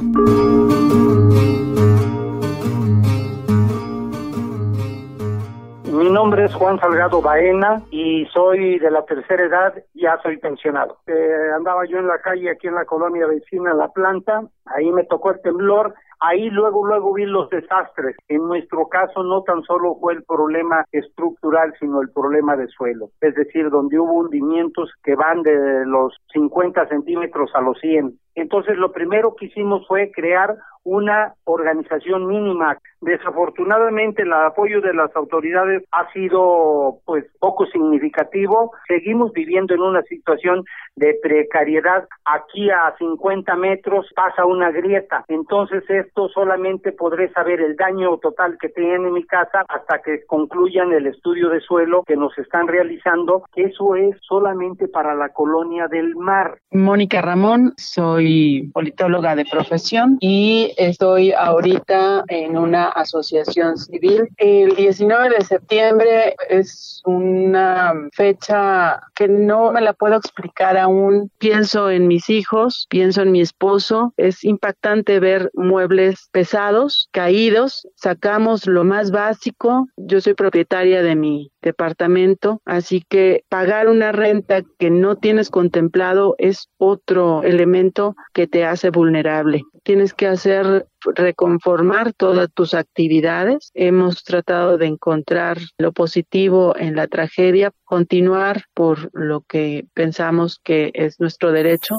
Mi 5.90 6.10
nombre 6.10 6.44
es 6.44 6.54
Juan 6.54 6.78
Salgado 6.78 7.20
Baena 7.22 7.82
y 7.90 8.26
soy 8.26 8.78
de 8.78 8.90
la 8.90 9.04
tercera 9.04 9.44
edad, 9.44 9.74
ya 9.94 10.18
soy 10.22 10.36
pensionado. 10.38 10.98
Eh, 11.06 11.50
andaba 11.56 11.84
yo 11.86 11.98
en 11.98 12.06
la 12.06 12.18
calle 12.18 12.50
aquí 12.50 12.68
en 12.68 12.74
la 12.74 12.84
colonia 12.84 13.26
vecina 13.26 13.74
La 13.74 13.88
Planta, 13.88 14.42
ahí 14.66 14.90
me 14.90 15.04
tocó 15.04 15.30
el 15.30 15.40
temblor 15.40 15.94
Ahí 16.24 16.50
luego, 16.50 16.86
luego 16.86 17.14
vi 17.14 17.26
los 17.26 17.50
desastres. 17.50 18.14
En 18.28 18.46
nuestro 18.46 18.86
caso 18.86 19.24
no 19.24 19.42
tan 19.42 19.62
solo 19.64 19.96
fue 20.00 20.12
el 20.12 20.22
problema 20.22 20.84
estructural, 20.92 21.74
sino 21.80 22.00
el 22.00 22.10
problema 22.10 22.56
de 22.56 22.68
suelo. 22.68 23.10
Es 23.20 23.34
decir, 23.34 23.70
donde 23.70 23.98
hubo 23.98 24.20
hundimientos 24.20 24.88
que 25.02 25.16
van 25.16 25.42
de 25.42 25.84
los 25.84 26.16
50 26.32 26.86
centímetros 26.86 27.50
a 27.54 27.60
los 27.60 27.76
100 27.80 28.18
Entonces, 28.36 28.76
lo 28.76 28.92
primero 28.92 29.34
que 29.34 29.46
hicimos 29.46 29.84
fue 29.88 30.12
crear 30.12 30.56
una 30.84 31.34
organización 31.44 32.26
mínima. 32.26 32.78
Desafortunadamente 33.00 34.22
el 34.22 34.32
apoyo 34.32 34.80
de 34.80 34.94
las 34.94 35.14
autoridades 35.16 35.82
ha 35.90 36.10
sido 36.12 36.98
pues 37.04 37.24
poco 37.40 37.66
significativo. 37.66 38.72
Seguimos 38.86 39.32
viviendo 39.32 39.74
en 39.74 39.80
una 39.80 40.02
situación 40.02 40.64
de 40.96 41.18
precariedad. 41.22 42.06
Aquí 42.24 42.70
a 42.70 42.94
50 42.98 43.56
metros 43.56 44.06
pasa 44.14 44.46
una 44.46 44.70
grieta. 44.70 45.24
Entonces 45.28 45.82
esto 45.88 46.28
solamente 46.28 46.92
podré 46.92 47.32
saber 47.32 47.60
el 47.60 47.76
daño 47.76 48.18
total 48.18 48.56
que 48.60 48.68
tiene 48.68 48.94
en 48.94 49.12
mi 49.12 49.24
casa 49.24 49.64
hasta 49.68 50.00
que 50.00 50.24
concluyan 50.26 50.92
el 50.92 51.06
estudio 51.06 51.48
de 51.48 51.60
suelo 51.60 52.04
que 52.06 52.16
nos 52.16 52.36
están 52.38 52.68
realizando. 52.68 53.44
Eso 53.56 53.96
es 53.96 54.16
solamente 54.20 54.88
para 54.88 55.14
la 55.14 55.30
colonia 55.30 55.88
del 55.88 56.14
mar. 56.14 56.58
Mónica 56.70 57.20
Ramón, 57.20 57.72
soy 57.76 58.70
politóloga 58.72 59.34
de 59.34 59.44
profesión 59.44 60.18
y 60.20 60.71
estoy 60.76 61.32
ahorita 61.32 62.24
en 62.28 62.56
una 62.56 62.88
asociación 62.88 63.76
civil. 63.76 64.28
El 64.36 64.74
19 64.74 65.36
de 65.36 65.44
septiembre 65.44 66.34
es 66.48 67.02
una 67.04 67.94
fecha 68.12 69.00
que 69.14 69.28
no 69.28 69.72
me 69.72 69.80
la 69.80 69.92
puedo 69.92 70.16
explicar 70.16 70.76
aún. 70.76 71.30
Pienso 71.38 71.90
en 71.90 72.08
mis 72.08 72.30
hijos, 72.30 72.86
pienso 72.88 73.22
en 73.22 73.32
mi 73.32 73.40
esposo. 73.40 74.12
Es 74.16 74.44
impactante 74.44 75.20
ver 75.20 75.50
muebles 75.54 76.28
pesados, 76.32 77.08
caídos. 77.12 77.88
Sacamos 77.96 78.66
lo 78.66 78.84
más 78.84 79.10
básico. 79.10 79.88
Yo 79.96 80.20
soy 80.20 80.34
propietaria 80.34 81.02
de 81.02 81.16
mi 81.16 81.50
departamento, 81.62 82.60
así 82.64 83.04
que 83.08 83.44
pagar 83.48 83.88
una 83.88 84.12
renta 84.12 84.62
que 84.78 84.90
no 84.90 85.16
tienes 85.16 85.48
contemplado 85.50 86.34
es 86.38 86.68
otro 86.76 87.42
elemento 87.44 88.16
que 88.32 88.46
te 88.46 88.64
hace 88.64 88.90
vulnerable. 88.90 89.62
Tienes 89.84 90.14
que 90.14 90.28
hacer 90.28 90.86
reconformar 91.16 92.12
todas 92.12 92.48
tus 92.54 92.74
actividades. 92.74 93.70
Hemos 93.74 94.22
tratado 94.22 94.78
de 94.78 94.86
encontrar 94.86 95.58
lo 95.78 95.92
positivo 95.92 96.76
en 96.76 96.94
la 96.94 97.08
tragedia, 97.08 97.72
continuar 97.84 98.64
por 98.74 99.10
lo 99.12 99.40
que 99.40 99.86
pensamos 99.92 100.60
que 100.62 100.92
es 100.94 101.18
nuestro 101.18 101.50
derecho. 101.50 101.96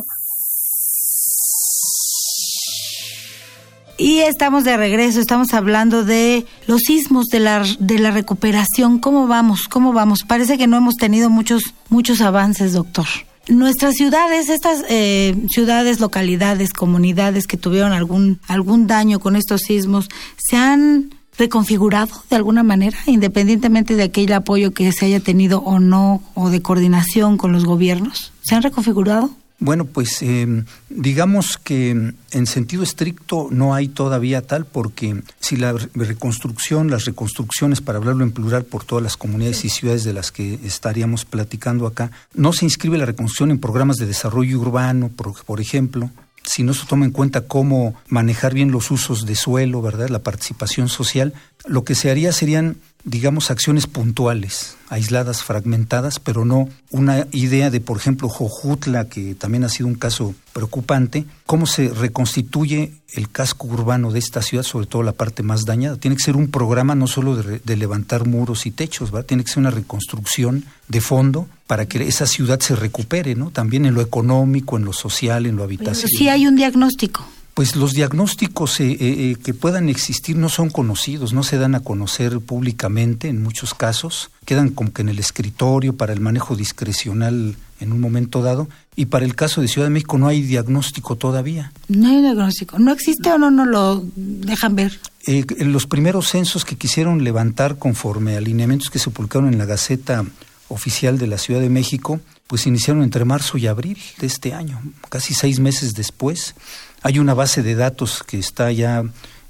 Y 3.97 4.19
estamos 4.21 4.63
de 4.63 4.75
regreso, 4.75 5.19
estamos 5.19 5.53
hablando 5.53 6.03
de 6.03 6.45
los 6.67 6.81
sismos, 6.81 7.27
de 7.27 7.39
la, 7.39 7.63
de 7.79 7.99
la 7.99 8.11
recuperación. 8.11 8.99
¿Cómo 8.99 9.27
vamos? 9.27 9.67
¿Cómo 9.69 9.93
vamos? 9.93 10.23
Parece 10.23 10.57
que 10.57 10.67
no 10.67 10.77
hemos 10.77 10.95
tenido 10.95 11.29
muchos, 11.29 11.75
muchos 11.89 12.21
avances, 12.21 12.73
doctor. 12.73 13.05
Nuestras 13.47 13.95
ciudades, 13.95 14.49
estas 14.49 14.85
eh, 14.89 15.35
ciudades, 15.49 15.99
localidades, 15.99 16.71
comunidades 16.71 17.45
que 17.45 17.57
tuvieron 17.57 17.91
algún, 17.91 18.39
algún 18.47 18.87
daño 18.87 19.19
con 19.19 19.35
estos 19.35 19.61
sismos, 19.61 20.07
¿se 20.37 20.55
han 20.55 21.09
reconfigurado 21.37 22.23
de 22.29 22.37
alguna 22.37 22.63
manera, 22.63 22.97
independientemente 23.05 23.95
de 23.95 24.03
aquel 24.03 24.31
apoyo 24.31 24.73
que 24.73 24.91
se 24.93 25.07
haya 25.07 25.19
tenido 25.19 25.59
o 25.59 25.79
no, 25.79 26.23
o 26.35 26.49
de 26.49 26.61
coordinación 26.61 27.37
con 27.37 27.51
los 27.51 27.65
gobiernos? 27.65 28.31
¿Se 28.43 28.55
han 28.55 28.63
reconfigurado? 28.63 29.29
Bueno, 29.63 29.85
pues 29.85 30.21
eh, 30.21 30.65
digamos 30.89 31.57
que 31.57 31.91
en 31.91 32.47
sentido 32.47 32.83
estricto 32.83 33.47
no 33.49 33.73
hay 33.73 33.87
todavía 33.87 34.41
tal 34.41 34.65
porque 34.65 35.23
si 35.39 35.55
la 35.55 35.71
reconstrucción, 35.93 36.91
las 36.91 37.05
reconstrucciones, 37.05 37.79
para 37.79 37.97
hablarlo 37.97 38.25
en 38.25 38.33
plural 38.33 38.65
por 38.65 38.83
todas 38.83 39.01
las 39.01 39.15
comunidades 39.15 39.63
y 39.63 39.69
ciudades 39.69 40.03
de 40.03 40.11
las 40.11 40.33
que 40.33 40.59
estaríamos 40.65 41.23
platicando 41.23 41.87
acá, 41.87 42.11
no 42.33 42.51
se 42.51 42.65
inscribe 42.65 42.97
la 42.97 43.05
reconstrucción 43.05 43.51
en 43.51 43.59
programas 43.59 43.95
de 43.95 44.05
desarrollo 44.05 44.59
urbano, 44.59 45.07
por, 45.07 45.33
por 45.45 45.61
ejemplo, 45.61 46.09
si 46.43 46.63
no 46.63 46.73
se 46.73 46.85
toma 46.85 47.05
en 47.05 47.11
cuenta 47.11 47.47
cómo 47.47 47.95
manejar 48.09 48.53
bien 48.53 48.73
los 48.73 48.91
usos 48.91 49.25
de 49.25 49.35
suelo, 49.35 49.81
¿verdad? 49.81 50.09
La 50.09 50.19
participación 50.19 50.89
social, 50.89 51.33
lo 51.65 51.85
que 51.85 51.95
se 51.95 52.11
haría 52.11 52.33
serían 52.33 52.75
digamos, 53.05 53.51
acciones 53.51 53.85
puntuales, 53.85 54.77
aisladas, 54.89 55.43
fragmentadas, 55.43 56.19
pero 56.19 56.45
no 56.45 56.69
una 56.89 57.27
idea 57.31 57.69
de, 57.69 57.81
por 57.81 57.97
ejemplo, 57.97 58.29
Jojutla, 58.29 59.09
que 59.09 59.35
también 59.35 59.65
ha 59.65 59.69
sido 59.69 59.87
un 59.87 59.95
caso 59.95 60.33
preocupante, 60.53 61.25
cómo 61.45 61.65
se 61.65 61.89
reconstituye 61.89 62.93
el 63.13 63.29
casco 63.29 63.67
urbano 63.67 64.11
de 64.11 64.19
esta 64.19 64.41
ciudad, 64.41 64.63
sobre 64.63 64.87
todo 64.87 65.03
la 65.03 65.11
parte 65.11 65.43
más 65.43 65.65
dañada. 65.65 65.97
Tiene 65.97 66.15
que 66.15 66.23
ser 66.23 66.37
un 66.37 66.49
programa 66.49 66.95
no 66.95 67.07
solo 67.07 67.35
de, 67.35 67.75
levantar 67.75 68.25
muros 68.25 68.65
y 68.65 68.71
techos, 68.71 69.11
¿verdad? 69.11 69.25
tiene 69.25 69.43
que 69.43 69.51
ser 69.51 69.59
una 69.59 69.71
reconstrucción 69.71 70.63
de 70.87 71.01
fondo 71.01 71.47
para 71.67 71.85
que 71.85 72.07
esa 72.07 72.25
ciudad 72.25 72.59
se 72.59 72.75
recupere, 72.75 73.35
¿no? 73.35 73.49
También 73.49 73.85
en 73.85 73.95
lo 73.95 74.01
económico, 74.01 74.77
en 74.77 74.85
lo 74.85 74.93
social, 74.93 75.45
en 75.45 75.55
lo 75.55 75.63
habitacional. 75.63 76.09
Sí 76.17 76.29
hay 76.29 76.47
un 76.47 76.55
diagnóstico 76.55 77.25
pues 77.53 77.75
los 77.75 77.93
diagnósticos 77.93 78.79
eh, 78.79 78.91
eh, 78.91 78.97
eh, 78.99 79.35
que 79.43 79.53
puedan 79.53 79.89
existir 79.89 80.35
no 80.35 80.49
son 80.49 80.69
conocidos, 80.69 81.33
no 81.33 81.43
se 81.43 81.57
dan 81.57 81.75
a 81.75 81.81
conocer 81.81 82.39
públicamente 82.39 83.27
en 83.27 83.43
muchos 83.43 83.73
casos, 83.75 84.31
quedan 84.45 84.69
como 84.69 84.91
que 84.91 85.03
en 85.03 85.09
el 85.09 85.19
escritorio 85.19 85.95
para 85.95 86.13
el 86.13 86.19
manejo 86.19 86.55
discrecional 86.55 87.55
en 87.79 87.91
un 87.91 87.99
momento 87.99 88.41
dado, 88.41 88.69
y 88.95 89.05
para 89.05 89.25
el 89.25 89.35
caso 89.35 89.61
de 89.61 89.67
Ciudad 89.67 89.87
de 89.87 89.93
México 89.93 90.17
no 90.17 90.27
hay 90.27 90.41
diagnóstico 90.41 91.15
todavía. 91.15 91.71
No 91.89 92.07
hay 92.07 92.21
diagnóstico, 92.21 92.79
¿no 92.79 92.91
existe 92.91 93.31
o 93.31 93.37
no 93.37 93.51
no 93.51 93.65
lo 93.65 94.03
dejan 94.15 94.75
ver? 94.75 94.99
en 95.25 95.71
los 95.71 95.87
primeros 95.87 96.27
censos 96.27 96.65
que 96.65 96.75
quisieron 96.75 97.23
levantar 97.23 97.77
conforme 97.77 98.35
a 98.35 98.39
alineamientos 98.39 98.89
que 98.89 98.99
se 98.99 99.09
publicaron 99.09 99.47
en 99.47 99.57
la 99.57 99.63
Gaceta 99.63 100.25
Oficial 100.67 101.17
de 101.17 101.27
la 101.27 101.37
Ciudad 101.37 101.61
de 101.61 101.69
México, 101.69 102.19
pues 102.47 102.67
iniciaron 102.67 103.03
entre 103.03 103.23
marzo 103.23 103.57
y 103.57 103.67
abril 103.67 103.97
de 104.19 104.27
este 104.27 104.53
año, 104.53 104.81
casi 105.07 105.33
seis 105.33 105.61
meses 105.61 105.93
después 105.93 106.55
hay 107.03 107.19
una 107.19 107.33
base 107.33 107.61
de 107.61 107.75
datos 107.75 108.23
que 108.23 108.39
está 108.39 108.71
ya 108.71 109.03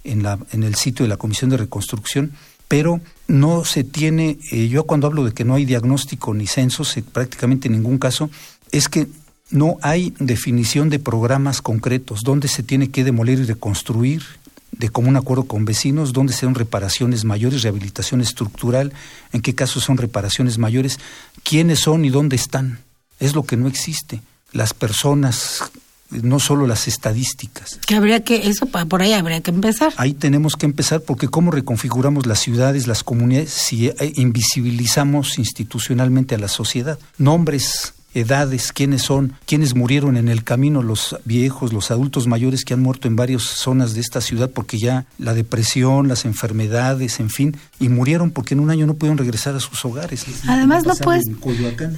en, 0.04 0.24
la, 0.24 0.40
en 0.52 0.64
el 0.64 0.76
sitio 0.76 1.06
de 1.06 1.10
la 1.10 1.18
Comisión 1.18 1.50
de 1.52 1.58
Reconstrucción, 1.58 2.34
pero 2.68 3.00
no 3.28 3.64
se 3.64 3.84
tiene, 3.84 4.40
eh, 4.52 4.68
yo 4.68 4.86
cuando 4.86 5.08
hablo 5.08 5.24
de 5.24 5.34
que 5.34 5.46
no 5.46 5.54
hay 5.54 5.66
diagnóstico 5.66 6.34
ni 6.34 6.48
censos, 6.48 6.98
eh, 6.98 7.04
prácticamente 7.04 7.68
en 7.68 7.74
ningún 7.74 8.00
caso, 8.00 8.30
es 8.72 8.90
que 8.90 9.08
no 9.52 9.78
hay 9.84 10.14
definición 10.18 10.90
de 10.90 10.98
programas 10.98 11.62
concretos, 11.62 12.22
dónde 12.24 12.48
se 12.48 12.64
tiene 12.64 12.90
que 12.90 13.04
demoler 13.04 13.40
y 13.40 13.44
reconstruir 13.44 14.24
de 14.72 14.90
común 14.90 15.16
acuerdo 15.16 15.44
con 15.44 15.66
vecinos, 15.66 16.14
dónde 16.14 16.34
son 16.34 16.56
reparaciones 16.56 17.24
mayores, 17.24 17.62
rehabilitación 17.62 18.22
estructural, 18.22 18.92
en 19.32 19.42
qué 19.42 19.54
casos 19.54 19.84
son 19.84 19.98
reparaciones 19.98 20.58
mayores, 20.58 21.00
quiénes 21.44 21.82
son 21.82 22.04
y 22.06 22.10
dónde 22.10 22.36
están. 22.36 22.80
Es 23.20 23.36
lo 23.36 23.44
que 23.44 23.58
no 23.58 23.68
existe. 23.68 24.22
Las 24.52 24.74
personas 24.74 25.72
no 26.22 26.40
solo 26.40 26.68
las 26.68 26.88
estadísticas. 26.88 27.80
Que 27.86 27.96
habría 27.96 28.24
que, 28.24 28.48
eso 28.48 28.68
por 28.68 29.02
ahí 29.02 29.14
habría 29.14 29.42
que 29.42 29.52
empezar. 29.52 29.94
Ahí 29.98 30.14
tenemos 30.14 30.56
que 30.56 30.66
empezar 30.66 31.02
porque 31.02 31.28
cómo 31.28 31.52
reconfiguramos 31.52 32.26
las 32.26 32.40
ciudades, 32.40 32.88
las 32.88 33.04
comunidades, 33.04 33.52
si 33.52 33.88
eh, 33.88 33.96
invisibilizamos 34.16 35.38
institucionalmente 35.40 36.36
a 36.36 36.38
la 36.38 36.48
sociedad. 36.48 37.00
Nombres 37.18 37.94
edades, 38.14 38.72
quiénes 38.72 39.04
son, 39.04 39.34
quiénes 39.46 39.76
murieron 39.76 40.18
en 40.18 40.30
el 40.30 40.44
camino, 40.44 40.82
los 40.82 41.18
viejos, 41.26 41.74
los 41.74 41.92
adultos 41.92 42.28
mayores 42.28 42.64
que 42.64 42.74
han 42.74 42.82
muerto 42.82 43.08
en 43.08 43.16
varias 43.16 43.44
zonas 43.44 43.94
de 43.94 44.02
esta 44.02 44.22
ciudad 44.22 44.50
porque 44.50 44.78
ya 44.78 45.06
la 45.18 45.34
depresión, 45.34 46.08
las 46.08 46.26
enfermedades, 46.26 47.20
en 47.20 47.30
fin, 47.30 47.58
y 47.80 47.90
murieron 47.90 48.32
porque 48.32 48.54
en 48.54 48.60
un 48.60 48.70
año 48.70 48.86
no 48.86 48.94
pudieron 48.94 49.18
regresar 49.18 49.56
a 49.56 49.60
sus 49.60 49.84
hogares. 49.86 50.26
Además 50.48 50.86
no 50.86 50.96
puedes 50.96 51.24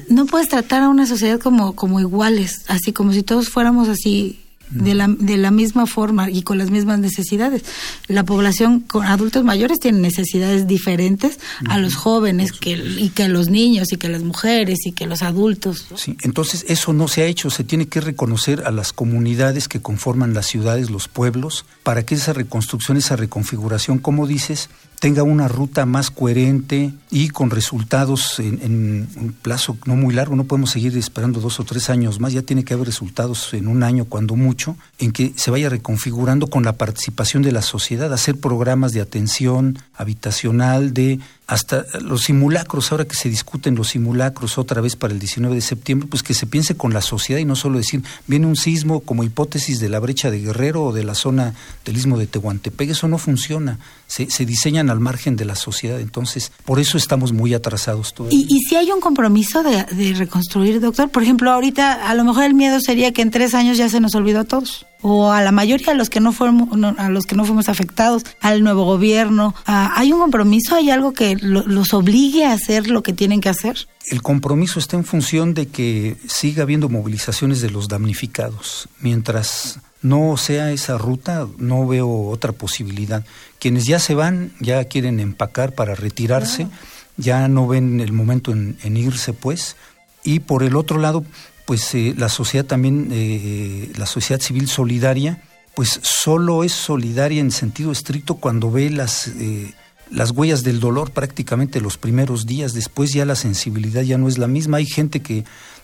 no 0.09 0.25
puedes 0.25 0.49
tratar 0.49 0.83
a 0.83 0.89
una 0.89 1.05
sociedad 1.05 1.39
como 1.39 1.75
como 1.75 1.99
iguales, 1.99 2.63
así 2.67 2.93
como 2.93 3.13
si 3.13 3.23
todos 3.23 3.49
fuéramos 3.49 3.89
así 3.89 4.44
de 4.69 4.93
la, 4.95 5.07
de 5.07 5.37
la 5.37 5.51
misma 5.51 5.85
forma 5.85 6.29
y 6.29 6.41
con 6.41 6.57
las 6.57 6.71
mismas 6.71 6.99
necesidades. 6.99 7.63
La 8.07 8.23
población 8.23 8.81
con 8.81 9.05
adultos 9.05 9.43
mayores 9.43 9.79
tiene 9.79 9.99
necesidades 9.99 10.67
diferentes 10.67 11.39
a 11.67 11.77
los 11.77 11.95
jóvenes 11.95 12.51
que, 12.51 12.71
y 12.71 13.09
que 13.09 13.27
los 13.27 13.49
niños 13.49 13.91
y 13.91 13.97
que 13.97 14.09
las 14.09 14.23
mujeres 14.23 14.79
y 14.85 14.91
que 14.91 15.05
los 15.05 15.21
adultos. 15.21 15.85
Sí, 15.95 16.17
entonces 16.21 16.65
eso 16.67 16.93
no 16.93 17.07
se 17.07 17.21
ha 17.21 17.25
hecho, 17.25 17.49
se 17.49 17.63
tiene 17.63 17.87
que 17.87 18.01
reconocer 18.01 18.63
a 18.65 18.71
las 18.71 18.93
comunidades 18.93 19.67
que 19.67 19.81
conforman 19.81 20.33
las 20.33 20.47
ciudades, 20.47 20.89
los 20.89 21.07
pueblos, 21.07 21.65
para 21.83 22.05
que 22.05 22.15
esa 22.15 22.33
reconstrucción, 22.33 22.97
esa 22.97 23.15
reconfiguración, 23.15 23.99
como 23.99 24.27
dices, 24.27 24.69
tenga 24.99 25.23
una 25.23 25.47
ruta 25.47 25.85
más 25.85 26.11
coherente 26.11 26.93
y 27.11 27.29
con 27.29 27.49
resultados 27.49 28.39
en, 28.39 29.07
un 29.15 29.35
plazo 29.41 29.77
no 29.85 29.95
muy 29.95 30.13
largo. 30.13 30.35
No 30.35 30.45
podemos 30.45 30.71
seguir 30.71 30.97
esperando 30.97 31.39
dos 31.39 31.59
o 31.59 31.63
tres 31.63 31.89
años 31.89 32.19
más. 32.19 32.33
Ya 32.33 32.41
tiene 32.41 32.63
que 32.63 32.73
haber 32.73 32.87
resultados 32.87 33.53
en 33.53 33.67
un 33.67 33.83
año, 33.83 34.05
cuando 34.05 34.35
mucho, 34.35 34.75
en 34.99 35.11
que 35.11 35.33
se 35.35 35.51
vaya 35.51 35.69
reconfigurando 35.69 36.47
con 36.47 36.63
la 36.63 36.73
participación 36.73 37.43
de 37.43 37.51
la 37.51 37.61
sociedad, 37.61 38.13
hacer 38.13 38.39
programas 38.39 38.93
de 38.93 39.01
atención 39.01 39.79
habitacional, 39.93 40.93
de 40.93 41.19
hasta 41.47 41.85
los 42.01 42.23
simulacros, 42.23 42.91
ahora 42.91 43.05
que 43.05 43.15
se 43.15 43.29
discuten 43.29 43.75
los 43.75 43.89
simulacros 43.89 44.57
otra 44.57 44.81
vez 44.81 44.95
para 44.95 45.13
el 45.13 45.19
19 45.19 45.55
de 45.55 45.61
septiembre, 45.61 46.07
pues 46.09 46.23
que 46.23 46.33
se 46.33 46.47
piense 46.47 46.75
con 46.75 46.93
la 46.93 47.01
sociedad 47.01 47.39
y 47.39 47.45
no 47.45 47.55
solo 47.55 47.77
decir, 47.77 48.03
viene 48.25 48.47
un 48.47 48.55
sismo 48.55 49.01
como 49.01 49.23
hipótesis 49.23 49.79
de 49.79 49.89
la 49.89 49.99
brecha 49.99 50.31
de 50.31 50.39
Guerrero 50.39 50.85
o 50.85 50.93
de 50.93 51.03
la 51.03 51.13
zona 51.13 51.53
del 51.83 51.97
istmo 51.97 52.17
de 52.17 52.27
Tehuantepec, 52.27 52.89
eso 52.89 53.07
no 53.07 53.17
funciona, 53.17 53.79
se, 54.07 54.29
se 54.31 54.45
diseñan 54.45 54.89
al 54.89 54.99
margen 54.99 55.35
de 55.35 55.45
la 55.45 55.55
sociedad, 55.55 55.99
entonces 55.99 56.51
por 56.65 56.79
eso 56.79 56.97
estamos 56.97 57.31
muy 57.31 57.53
atrasados 57.53 58.13
todos. 58.13 58.33
¿Y, 58.33 58.47
y 58.49 58.59
si 58.61 58.75
hay 58.75 58.91
un 58.91 58.99
compromiso 58.99 59.61
de, 59.61 59.83
de 59.83 60.13
reconstruir, 60.13 60.79
doctor? 60.79 61.09
Por 61.09 61.21
ejemplo, 61.21 61.51
ahorita 61.51 62.09
a 62.09 62.15
lo 62.15 62.23
mejor 62.23 62.45
el 62.45 62.55
miedo 62.55 62.79
sería 62.79 63.11
que 63.11 63.21
en 63.21 63.29
tres 63.29 63.53
años 63.53 63.77
ya 63.77 63.87
se 63.89 63.99
nos 63.99 64.15
olvidó 64.15 64.39
a 64.39 64.45
todos 64.45 64.85
o 65.07 65.31
a 65.31 65.41
la 65.43 65.51
mayoría 65.51 65.93
de 65.93 65.95
los 65.95 66.09
que 66.09 66.19
no 66.19 66.31
fuimos 66.31 66.69
a 66.97 67.09
los 67.09 67.25
que 67.25 67.35
no 67.35 67.45
fuimos 67.45 67.69
afectados 67.69 68.23
al 68.41 68.63
nuevo 68.63 68.85
gobierno 68.85 69.53
hay 69.65 70.11
un 70.11 70.19
compromiso 70.19 70.75
hay 70.75 70.89
algo 70.89 71.13
que 71.13 71.35
lo, 71.35 71.61
los 71.67 71.93
obligue 71.93 72.45
a 72.45 72.53
hacer 72.53 72.87
lo 72.87 73.03
que 73.03 73.13
tienen 73.13 73.39
que 73.39 73.49
hacer 73.49 73.87
el 74.07 74.21
compromiso 74.21 74.79
está 74.79 74.97
en 74.97 75.05
función 75.05 75.53
de 75.53 75.67
que 75.67 76.17
siga 76.27 76.63
habiendo 76.63 76.89
movilizaciones 76.89 77.61
de 77.61 77.71
los 77.71 77.87
damnificados. 77.87 78.87
Mientras 78.99 79.79
no 80.01 80.37
sea 80.37 80.71
esa 80.71 80.97
ruta 80.97 81.47
no 81.57 81.87
veo 81.87 82.27
otra 82.27 82.51
posibilidad. 82.51 83.25
Quienes 83.59 83.85
ya 83.85 83.99
se 83.99 84.13
van 84.13 84.51
ya 84.59 84.83
quieren 84.85 85.19
empacar 85.19 85.73
para 85.73 85.95
retirarse 85.95 86.65
claro. 86.65 86.71
ya 87.17 87.47
no 87.47 87.67
ven 87.67 87.99
el 87.99 88.13
momento 88.13 88.51
en, 88.51 88.77
en 88.83 88.95
irse 88.95 89.33
pues. 89.33 89.75
Y 90.23 90.39
por 90.39 90.61
el 90.61 90.75
otro 90.75 90.99
lado 90.99 91.23
pues 91.65 91.93
eh, 91.95 92.13
la 92.17 92.29
sociedad 92.29 92.65
también, 92.65 93.09
eh, 93.11 93.91
la 93.97 94.05
sociedad 94.05 94.41
civil 94.41 94.67
solidaria, 94.67 95.41
pues 95.75 95.99
solo 96.03 96.63
es 96.63 96.71
solidaria 96.71 97.41
en 97.41 97.51
sentido 97.51 97.91
estricto 97.91 98.35
cuando 98.35 98.71
ve 98.71 98.89
las, 98.89 99.27
eh, 99.27 99.73
las 100.09 100.31
huellas 100.31 100.63
del 100.63 100.79
dolor 100.79 101.11
prácticamente 101.11 101.81
los 101.81 101.97
primeros 101.97 102.45
días, 102.45 102.73
después 102.73 103.11
ya 103.11 103.25
la 103.25 103.35
sensibilidad 103.35 104.03
ya 104.03 104.17
no 104.17 104.27
es 104.27 104.37
la 104.37 104.47
misma, 104.47 104.77
hay 104.77 104.85
gente 104.85 105.21
que 105.21 105.43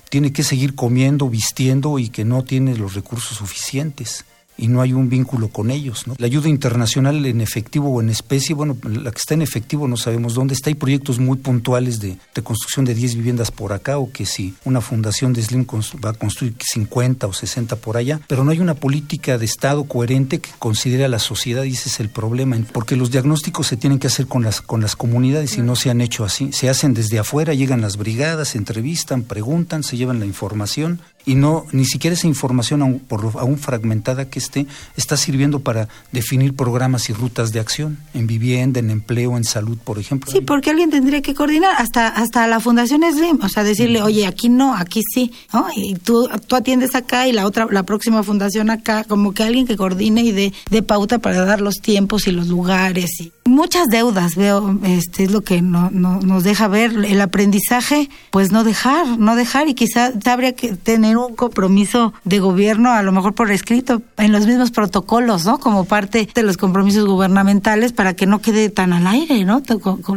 tiene 0.09 0.31
que 0.31 0.43
seguir 0.43 0.75
comiendo, 0.75 1.29
vistiendo 1.29 1.97
y 1.99 2.09
que 2.09 2.25
no 2.25 2.43
tiene 2.43 2.75
los 2.75 2.93
recursos 2.93 3.37
suficientes 3.37 4.25
y 4.57 4.67
no 4.67 4.81
hay 4.81 4.93
un 4.93 5.09
vínculo 5.09 5.47
con 5.49 5.71
ellos. 5.71 6.07
¿no? 6.07 6.15
La 6.17 6.27
ayuda 6.27 6.49
internacional 6.49 7.25
en 7.25 7.41
efectivo 7.41 7.89
o 7.89 8.01
en 8.01 8.09
especie, 8.09 8.55
bueno, 8.55 8.77
la 8.83 9.11
que 9.11 9.17
está 9.17 9.33
en 9.33 9.41
efectivo 9.41 9.87
no 9.87 9.97
sabemos 9.97 10.33
dónde 10.33 10.53
está. 10.53 10.69
Hay 10.69 10.75
proyectos 10.75 11.19
muy 11.19 11.37
puntuales 11.37 11.99
de, 11.99 12.17
construcción 12.43 12.85
de 12.85 12.93
10 12.93 13.15
viviendas 13.15 13.51
por 13.51 13.73
acá 13.73 13.97
o 13.97 14.11
que 14.11 14.25
si 14.25 14.53
una 14.65 14.81
fundación 14.81 15.33
de 15.33 15.41
Slim 15.41 15.65
va 16.03 16.11
a 16.11 16.13
construir 16.13 16.55
50 16.59 17.27
o 17.27 17.33
60 17.33 17.75
por 17.77 17.97
allá, 17.97 18.19
pero 18.27 18.43
no 18.43 18.51
hay 18.51 18.59
una 18.59 18.75
política 18.75 19.37
de 19.37 19.45
Estado 19.45 19.83
coherente 19.85 20.39
que 20.39 20.49
considere 20.59 21.05
a 21.05 21.07
la 21.07 21.19
sociedad 21.19 21.63
y 21.63 21.73
ese 21.73 21.89
es 21.89 21.99
el 21.99 22.09
problema, 22.09 22.57
porque 22.71 22.95
los 22.95 23.11
diagnósticos 23.11 23.67
se 23.67 23.77
tienen 23.77 23.99
que 23.99 24.07
hacer 24.07 24.27
con 24.27 24.43
las, 24.43 24.61
con 24.61 24.81
las 24.81 24.95
comunidades 24.95 25.57
y 25.57 25.61
no 25.61 25.75
se 25.75 25.89
han 25.89 26.01
hecho 26.01 26.23
así. 26.23 26.51
Se 26.51 26.69
hacen 26.69 26.93
desde 26.93 27.19
afuera, 27.19 27.53
llegan 27.53 27.81
las 27.81 27.97
brigadas, 27.97 28.55
entrevistan, 28.55 29.23
preguntan, 29.23 29.83
se 29.83 29.97
llevan 29.97 30.19
la 30.19 30.25
información 30.25 30.99
y 31.25 31.36
no 31.36 31.65
ni 31.71 31.86
siquiera 31.86 32.13
esa 32.13 32.27
información 32.27 32.81
aún, 32.81 32.99
por 32.99 33.31
aún 33.39 33.57
fragmentada 33.57 34.29
que 34.29 34.39
esté 34.39 34.65
está 34.95 35.17
sirviendo 35.17 35.60
para 35.60 35.88
definir 36.12 36.55
programas 36.55 37.10
y 37.10 37.13
rutas 37.13 37.51
de 37.51 37.60
acción 37.60 37.97
en 38.13 38.27
vivienda, 38.27 38.79
en 38.79 38.89
empleo, 38.89 39.38
en 39.38 39.43
salud, 39.43 39.77
por 39.84 39.99
ejemplo. 39.99 40.31
Sí, 40.31 40.41
porque 40.41 40.69
alguien 40.69 40.89
tendría 40.89 41.21
que 41.21 41.34
coordinar 41.34 41.75
hasta 41.77 42.07
hasta 42.07 42.47
la 42.47 42.60
Fundación 42.60 43.01
Slim, 43.12 43.39
o 43.41 43.49
sea, 43.49 43.63
decirle, 43.63 44.01
"Oye, 44.01 44.25
aquí 44.25 44.49
no, 44.49 44.75
aquí 44.75 45.01
sí", 45.13 45.31
¿no? 45.53 45.67
Y 45.75 45.95
tú 45.95 46.29
tú 46.47 46.55
atiendes 46.55 46.95
acá 46.95 47.27
y 47.27 47.31
la 47.31 47.45
otra 47.45 47.67
la 47.69 47.84
próxima 47.84 48.23
fundación 48.23 48.69
acá, 48.69 49.03
como 49.03 49.34
que 49.34 49.43
alguien 49.43 49.67
que 49.67 49.77
coordine 49.77 50.21
y 50.23 50.31
dé 50.31 50.53
de 50.69 50.84
pauta 50.84 51.19
para 51.19 51.45
dar 51.45 51.62
los 51.62 51.75
tiempos 51.75 52.27
y 52.27 52.31
los 52.31 52.47
lugares 52.47 53.19
y 53.19 53.31
muchas 53.45 53.88
deudas 53.88 54.36
veo, 54.36 54.79
este 54.84 55.25
es 55.25 55.31
lo 55.31 55.41
que 55.41 55.62
no, 55.62 55.89
no, 55.91 56.19
nos 56.21 56.43
deja 56.43 56.67
ver 56.67 56.91
el 57.05 57.21
aprendizaje, 57.21 58.10
pues 58.31 58.51
no 58.51 58.63
dejar, 58.63 59.19
no 59.19 59.36
dejar 59.36 59.67
y 59.67 59.73
quizá 59.73 60.12
habría 60.25 60.53
que 60.53 60.73
tener 60.73 61.11
un 61.17 61.36
compromiso 61.36 62.13
de 62.24 62.39
gobierno, 62.39 62.91
a 62.91 63.04
lo 63.04 63.12
mejor 63.12 63.34
por 63.34 63.52
escrito, 63.52 64.02
en 64.17 64.32
los 64.32 64.45
mismos 64.45 64.71
protocolos, 64.71 65.45
¿no? 65.45 65.60
Como 65.60 65.86
parte 65.86 66.30
de 66.34 66.43
los 66.43 66.58
compromisos 66.58 67.06
gubernamentales 67.06 67.93
para 67.93 68.15
que 68.15 68.26
no 68.26 68.39
quede 68.39 68.69
tan 68.69 68.93
al 68.93 69.08
aire, 69.08 69.43
¿no? 69.45 69.62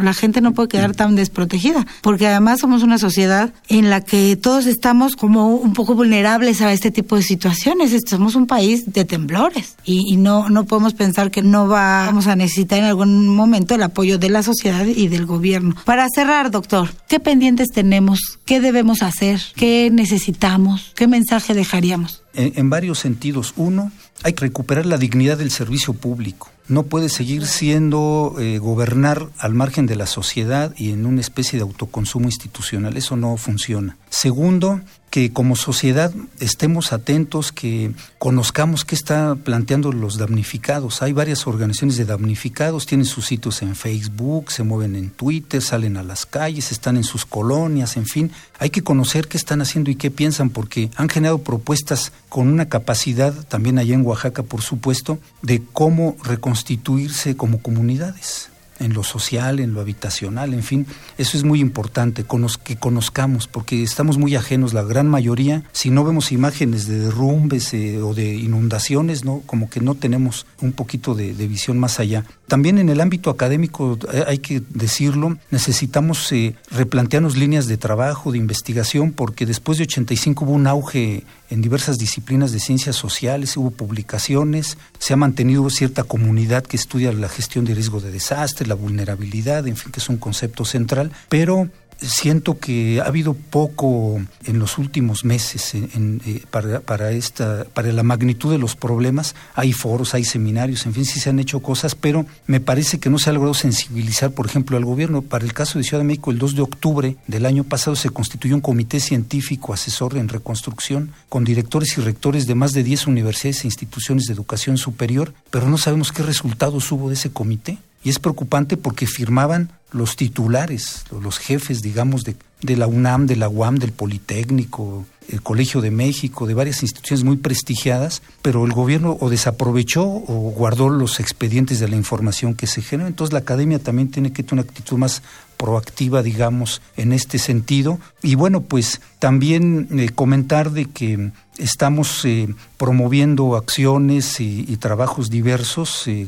La 0.00 0.14
gente 0.14 0.40
no 0.40 0.52
puede 0.52 0.68
quedar 0.68 0.94
tan 0.94 1.16
desprotegida, 1.16 1.86
porque 2.02 2.26
además 2.26 2.60
somos 2.60 2.82
una 2.82 2.98
sociedad 2.98 3.52
en 3.68 3.90
la 3.90 4.00
que 4.00 4.36
todos 4.36 4.66
estamos 4.66 5.16
como 5.16 5.48
un 5.48 5.72
poco 5.72 5.94
vulnerables 5.94 6.60
a 6.60 6.72
este 6.72 6.90
tipo 6.90 7.16
de 7.16 7.22
situaciones. 7.22 7.94
Somos 8.06 8.34
un 8.34 8.46
país 8.46 8.92
de 8.92 9.04
temblores 9.04 9.76
y, 9.84 10.16
no, 10.16 10.48
no 10.48 10.64
podemos 10.64 10.94
pensar 10.94 11.30
que 11.30 11.42
no 11.42 11.68
va, 11.68 12.06
vamos 12.06 12.26
a 12.26 12.36
necesitar 12.36 12.78
en 12.78 12.84
algún 12.84 13.28
momento 13.28 13.74
el 13.74 13.82
apoyo 13.82 14.18
de 14.18 14.30
la 14.30 14.42
sociedad 14.42 14.84
y 14.86 15.08
del 15.08 15.26
gobierno. 15.26 15.74
Para 15.84 16.06
cerrar, 16.14 16.50
doctor, 16.50 16.90
¿qué 17.08 17.20
pendientes 17.20 17.68
tenemos? 17.68 18.38
¿Qué 18.44 18.60
debemos 18.60 19.02
hacer? 19.02 19.40
¿Qué 19.56 19.90
necesitamos? 19.92 20.83
¿Qué 20.94 21.06
mensaje 21.08 21.54
dejaríamos? 21.54 22.22
En, 22.34 22.52
en 22.56 22.70
varios 22.70 22.98
sentidos. 22.98 23.54
Uno, 23.56 23.92
hay 24.22 24.32
que 24.32 24.42
recuperar 24.42 24.86
la 24.86 24.98
dignidad 24.98 25.38
del 25.38 25.50
servicio 25.50 25.94
público. 25.94 26.50
No 26.66 26.84
puede 26.84 27.10
seguir 27.10 27.46
siendo 27.46 28.36
eh, 28.38 28.58
gobernar 28.58 29.28
al 29.38 29.54
margen 29.54 29.86
de 29.86 29.96
la 29.96 30.06
sociedad 30.06 30.74
y 30.78 30.92
en 30.92 31.04
una 31.04 31.20
especie 31.20 31.58
de 31.58 31.62
autoconsumo 31.62 32.26
institucional. 32.26 32.96
Eso 32.96 33.16
no 33.16 33.36
funciona. 33.36 33.98
Segundo, 34.14 34.80
que 35.10 35.32
como 35.32 35.56
sociedad 35.56 36.12
estemos 36.38 36.92
atentos, 36.92 37.50
que 37.50 37.90
conozcamos 38.20 38.84
qué 38.84 38.94
está 38.94 39.34
planteando 39.34 39.90
los 39.90 40.18
damnificados. 40.18 41.02
Hay 41.02 41.12
varias 41.12 41.48
organizaciones 41.48 41.96
de 41.96 42.04
damnificados, 42.04 42.86
tienen 42.86 43.06
sus 43.06 43.26
sitios 43.26 43.60
en 43.62 43.74
Facebook, 43.74 44.52
se 44.52 44.62
mueven 44.62 44.94
en 44.94 45.10
Twitter, 45.10 45.60
salen 45.60 45.96
a 45.96 46.04
las 46.04 46.26
calles, 46.26 46.70
están 46.70 46.96
en 46.96 47.02
sus 47.02 47.26
colonias, 47.26 47.96
en 47.96 48.06
fin. 48.06 48.30
Hay 48.60 48.70
que 48.70 48.84
conocer 48.84 49.26
qué 49.26 49.36
están 49.36 49.60
haciendo 49.60 49.90
y 49.90 49.96
qué 49.96 50.12
piensan, 50.12 50.50
porque 50.50 50.90
han 50.94 51.08
generado 51.08 51.38
propuestas 51.38 52.12
con 52.28 52.46
una 52.46 52.68
capacidad, 52.68 53.34
también 53.48 53.80
allá 53.80 53.96
en 53.96 54.06
Oaxaca, 54.06 54.44
por 54.44 54.62
supuesto, 54.62 55.18
de 55.42 55.60
cómo 55.72 56.16
reconstituirse 56.22 57.36
como 57.36 57.60
comunidades 57.60 58.48
en 58.84 58.92
lo 58.92 59.02
social, 59.02 59.60
en 59.60 59.72
lo 59.72 59.80
habitacional, 59.80 60.52
en 60.52 60.62
fin, 60.62 60.86
eso 61.16 61.36
es 61.36 61.44
muy 61.44 61.60
importante, 61.60 62.24
que 62.62 62.76
conozcamos, 62.76 63.48
porque 63.48 63.82
estamos 63.82 64.18
muy 64.18 64.36
ajenos, 64.36 64.74
la 64.74 64.82
gran 64.82 65.08
mayoría, 65.08 65.64
si 65.72 65.90
no 65.90 66.04
vemos 66.04 66.32
imágenes 66.32 66.86
de 66.86 66.98
derrumbes 66.98 67.72
eh, 67.72 68.02
o 68.02 68.14
de 68.14 68.34
inundaciones, 68.34 69.24
no, 69.24 69.40
como 69.46 69.70
que 69.70 69.80
no 69.80 69.94
tenemos 69.94 70.46
un 70.60 70.72
poquito 70.72 71.14
de, 71.14 71.34
de, 71.34 71.48
visión 71.48 71.78
más 71.78 71.98
allá. 71.98 72.24
También 72.46 72.78
en 72.78 72.90
el 72.90 73.00
ámbito 73.00 73.30
académico, 73.30 73.98
eh, 74.12 74.24
hay 74.26 74.38
que 74.38 74.62
decirlo, 74.68 75.38
necesitamos 75.50 76.30
eh, 76.32 76.54
replantearnos 76.70 77.36
líneas 77.36 77.66
de 77.66 77.78
trabajo, 77.78 78.32
de 78.32 78.38
investigación, 78.38 79.12
porque 79.12 79.46
después 79.46 79.78
de 79.78 79.84
85 79.84 80.44
hubo 80.44 80.52
un 80.52 80.66
auge 80.66 81.24
en 81.50 81.60
diversas 81.62 81.98
disciplinas 81.98 82.52
de 82.52 82.60
ciencias 82.60 82.96
sociales, 82.96 83.56
hubo 83.56 83.70
publicaciones, 83.70 84.78
se 84.98 85.12
ha 85.12 85.16
mantenido 85.16 85.68
cierta 85.70 86.04
comunidad 86.04 86.64
que 86.64 86.76
estudia 86.76 87.12
la 87.12 87.28
gestión 87.28 87.64
de 87.64 87.74
riesgo 87.74 88.00
de 88.00 88.10
desastre, 88.10 88.66
la 88.66 88.74
vulnerabilidad, 88.74 89.66
en 89.66 89.76
fin, 89.76 89.92
que 89.92 90.00
es 90.00 90.08
un 90.08 90.16
concepto 90.16 90.64
central, 90.64 91.12
pero 91.28 91.68
siento 92.00 92.58
que 92.58 93.00
ha 93.00 93.04
habido 93.04 93.34
poco 93.34 94.20
en 94.44 94.58
los 94.58 94.78
últimos 94.78 95.24
meses 95.24 95.74
eh, 95.74 96.42
para, 96.50 96.80
para, 96.80 97.10
esta, 97.12 97.64
para 97.72 97.92
la 97.92 98.02
magnitud 98.02 98.50
de 98.50 98.58
los 98.58 98.76
problemas. 98.76 99.34
Hay 99.54 99.72
foros, 99.72 100.14
hay 100.14 100.24
seminarios, 100.24 100.86
en 100.86 100.94
fin, 100.94 101.04
sí 101.04 101.20
se 101.20 101.30
han 101.30 101.38
hecho 101.38 101.60
cosas, 101.60 101.94
pero 101.94 102.26
me 102.46 102.60
parece 102.60 102.98
que 102.98 103.10
no 103.10 103.18
se 103.18 103.30
ha 103.30 103.32
logrado 103.32 103.54
sensibilizar, 103.54 104.32
por 104.32 104.46
ejemplo, 104.46 104.76
al 104.76 104.84
gobierno. 104.84 105.22
Para 105.22 105.44
el 105.44 105.52
caso 105.52 105.78
de 105.78 105.84
Ciudad 105.84 106.00
de 106.00 106.06
México, 106.06 106.30
el 106.30 106.38
2 106.38 106.56
de 106.56 106.62
octubre 106.62 107.16
del 107.26 107.46
año 107.46 107.64
pasado 107.64 107.96
se 107.96 108.10
constituyó 108.10 108.54
un 108.54 108.60
comité 108.60 109.00
científico 109.00 109.72
asesor 109.72 110.16
en 110.16 110.28
reconstrucción 110.28 111.12
con 111.28 111.44
directores 111.44 111.96
y 111.98 112.00
rectores 112.00 112.46
de 112.46 112.54
más 112.54 112.72
de 112.72 112.82
10 112.82 113.06
universidades 113.06 113.64
e 113.64 113.68
instituciones 113.68 114.24
de 114.24 114.34
educación 114.34 114.76
superior, 114.76 115.32
pero 115.50 115.68
no 115.68 115.78
sabemos 115.78 116.12
qué 116.12 116.22
resultados 116.22 116.90
hubo 116.92 117.08
de 117.08 117.14
ese 117.14 117.30
comité. 117.30 117.78
Y 118.04 118.10
es 118.10 118.18
preocupante 118.18 118.76
porque 118.76 119.06
firmaban 119.06 119.72
los 119.90 120.16
titulares, 120.16 121.04
los 121.10 121.38
jefes, 121.38 121.80
digamos, 121.80 122.24
de, 122.24 122.36
de, 122.60 122.76
la 122.76 122.86
UNAM, 122.86 123.26
de 123.26 123.36
la 123.36 123.48
UAM, 123.48 123.76
del 123.76 123.92
Politécnico, 123.92 125.06
el 125.28 125.42
Colegio 125.42 125.80
de 125.80 125.90
México, 125.90 126.46
de 126.46 126.54
varias 126.54 126.82
instituciones 126.82 127.24
muy 127.24 127.36
prestigiadas, 127.36 128.22
pero 128.42 128.66
el 128.66 128.72
gobierno 128.72 129.16
o 129.20 129.30
desaprovechó 129.30 130.04
o 130.04 130.52
guardó 130.54 130.90
los 130.90 131.20
expedientes 131.20 131.80
de 131.80 131.88
la 131.88 131.96
información 131.96 132.54
que 132.54 132.66
se 132.66 132.82
generó. 132.82 133.08
Entonces 133.08 133.32
la 133.32 133.38
academia 133.38 133.78
también 133.78 134.10
tiene 134.10 134.32
que 134.32 134.42
tener 134.42 134.64
una 134.64 134.70
actitud 134.70 134.98
más 134.98 135.22
proactiva, 135.56 136.22
digamos, 136.22 136.82
en 136.96 137.12
este 137.12 137.38
sentido. 137.38 137.98
Y 138.24 138.34
bueno, 138.34 138.62
pues 138.62 139.00
También 139.24 139.88
eh, 139.92 140.10
comentar 140.14 140.70
de 140.70 140.84
que 140.84 141.30
estamos 141.56 142.26
eh, 142.26 142.48
promoviendo 142.76 143.56
acciones 143.56 144.38
y, 144.38 144.76
trabajos 144.76 145.30
diversos, 145.30 146.06
eh, 146.08 146.26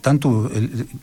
tanto 0.00 0.50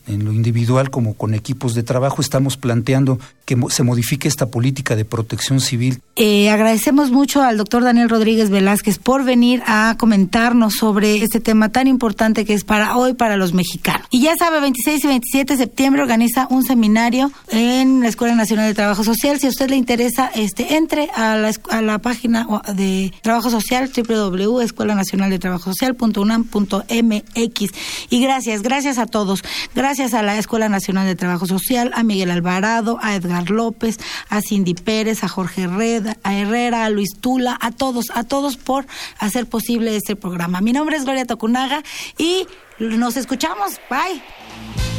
en 0.07 0.25
lo 0.25 0.33
individual 0.33 0.89
como 0.89 1.13
con 1.13 1.33
equipos 1.33 1.75
de 1.75 1.83
trabajo. 1.83 2.21
Estamos 2.21 2.57
planteando 2.57 3.19
que 3.45 3.55
se 3.69 3.83
modifique 3.83 4.27
esta 4.27 4.47
política 4.47 4.97
de 4.97 5.05
protección 5.05 5.61
civil. 5.61 6.01
agradecemos 6.17 7.09
mucho 7.11 7.41
al 7.41 7.55
doctor 7.55 7.83
Daniel 7.83 8.09
Rodríguez 8.09 8.49
Velázquez 8.49 8.97
por 8.97 9.23
venir 9.23 9.63
a 9.65 9.95
comentarnos 9.97 10.73
sobre 10.73 11.23
este 11.23 11.39
tema 11.39 11.69
tan 11.69 11.87
importante 11.87 12.43
que 12.43 12.53
es 12.53 12.65
para 12.65 12.97
hoy 12.97 13.13
para 13.13 13.37
los 13.37 13.53
mexicanos. 13.53 14.07
Y 14.09 14.23
ya 14.23 14.35
sabe, 14.35 14.59
26 14.59 15.05
y 15.05 15.07
27 15.07 15.53
de 15.53 15.57
septiembre 15.57 16.01
organiza 16.01 16.47
un 16.49 16.65
seminario 16.65 17.31
en 17.49 18.01
la 18.01 18.09
Escuela 18.09 18.35
Nacional 18.35 18.67
de 18.67 18.73
Trabajo 18.73 19.05
Social. 19.05 19.39
Si 19.39 19.47
a 19.47 19.49
usted 19.51 19.69
le 19.69 19.77
interesa, 19.77 20.28
este 20.35 20.75
entre 20.75 21.09
a 21.15 21.35
la, 21.35 21.51
a 21.69 21.81
la 21.81 21.99
página 21.99 22.47
de 22.73 23.13
Trabajo 23.21 23.49
Social, 23.49 23.91
www.escuela 23.95 24.95
nacional 24.95 25.29
de 25.29 25.39
trabajo 25.39 25.73
social.unam.mx. 25.73 27.71
Y 28.09 28.21
gracias, 28.21 28.61
gracias 28.61 28.97
a 28.97 29.05
todos. 29.05 29.43
Gracias 29.75 30.13
a 30.13 30.23
la 30.23 30.37
Escuela 30.37 30.69
Nacional 30.69 31.05
de 31.05 31.15
Trabajo 31.15 31.45
Social, 31.45 31.91
a 31.95 32.03
Miguel 32.03 32.31
Alvarado, 32.31 32.97
a 33.01 33.15
Edgar 33.15 33.49
López, 33.49 33.99
a 34.29 34.41
Cindy 34.41 34.73
Pérez, 34.73 35.23
a 35.23 35.27
Jorge 35.27 35.63
Herrera, 35.63 36.17
a 36.23 36.35
Herrera, 36.35 36.85
a 36.85 36.89
Luis 36.89 37.11
Tula, 37.19 37.57
a 37.61 37.71
todos, 37.71 38.05
a 38.13 38.23
todos 38.23 38.57
por 38.57 38.85
hacer 39.19 39.47
posible 39.47 39.95
este 39.95 40.15
programa. 40.15 40.61
Mi 40.61 40.73
nombre 40.73 40.97
es 40.97 41.03
Gloria 41.03 41.25
Tocunaga 41.25 41.83
y 42.17 42.47
nos 42.79 43.17
escuchamos. 43.17 43.79
Bye. 43.89 44.98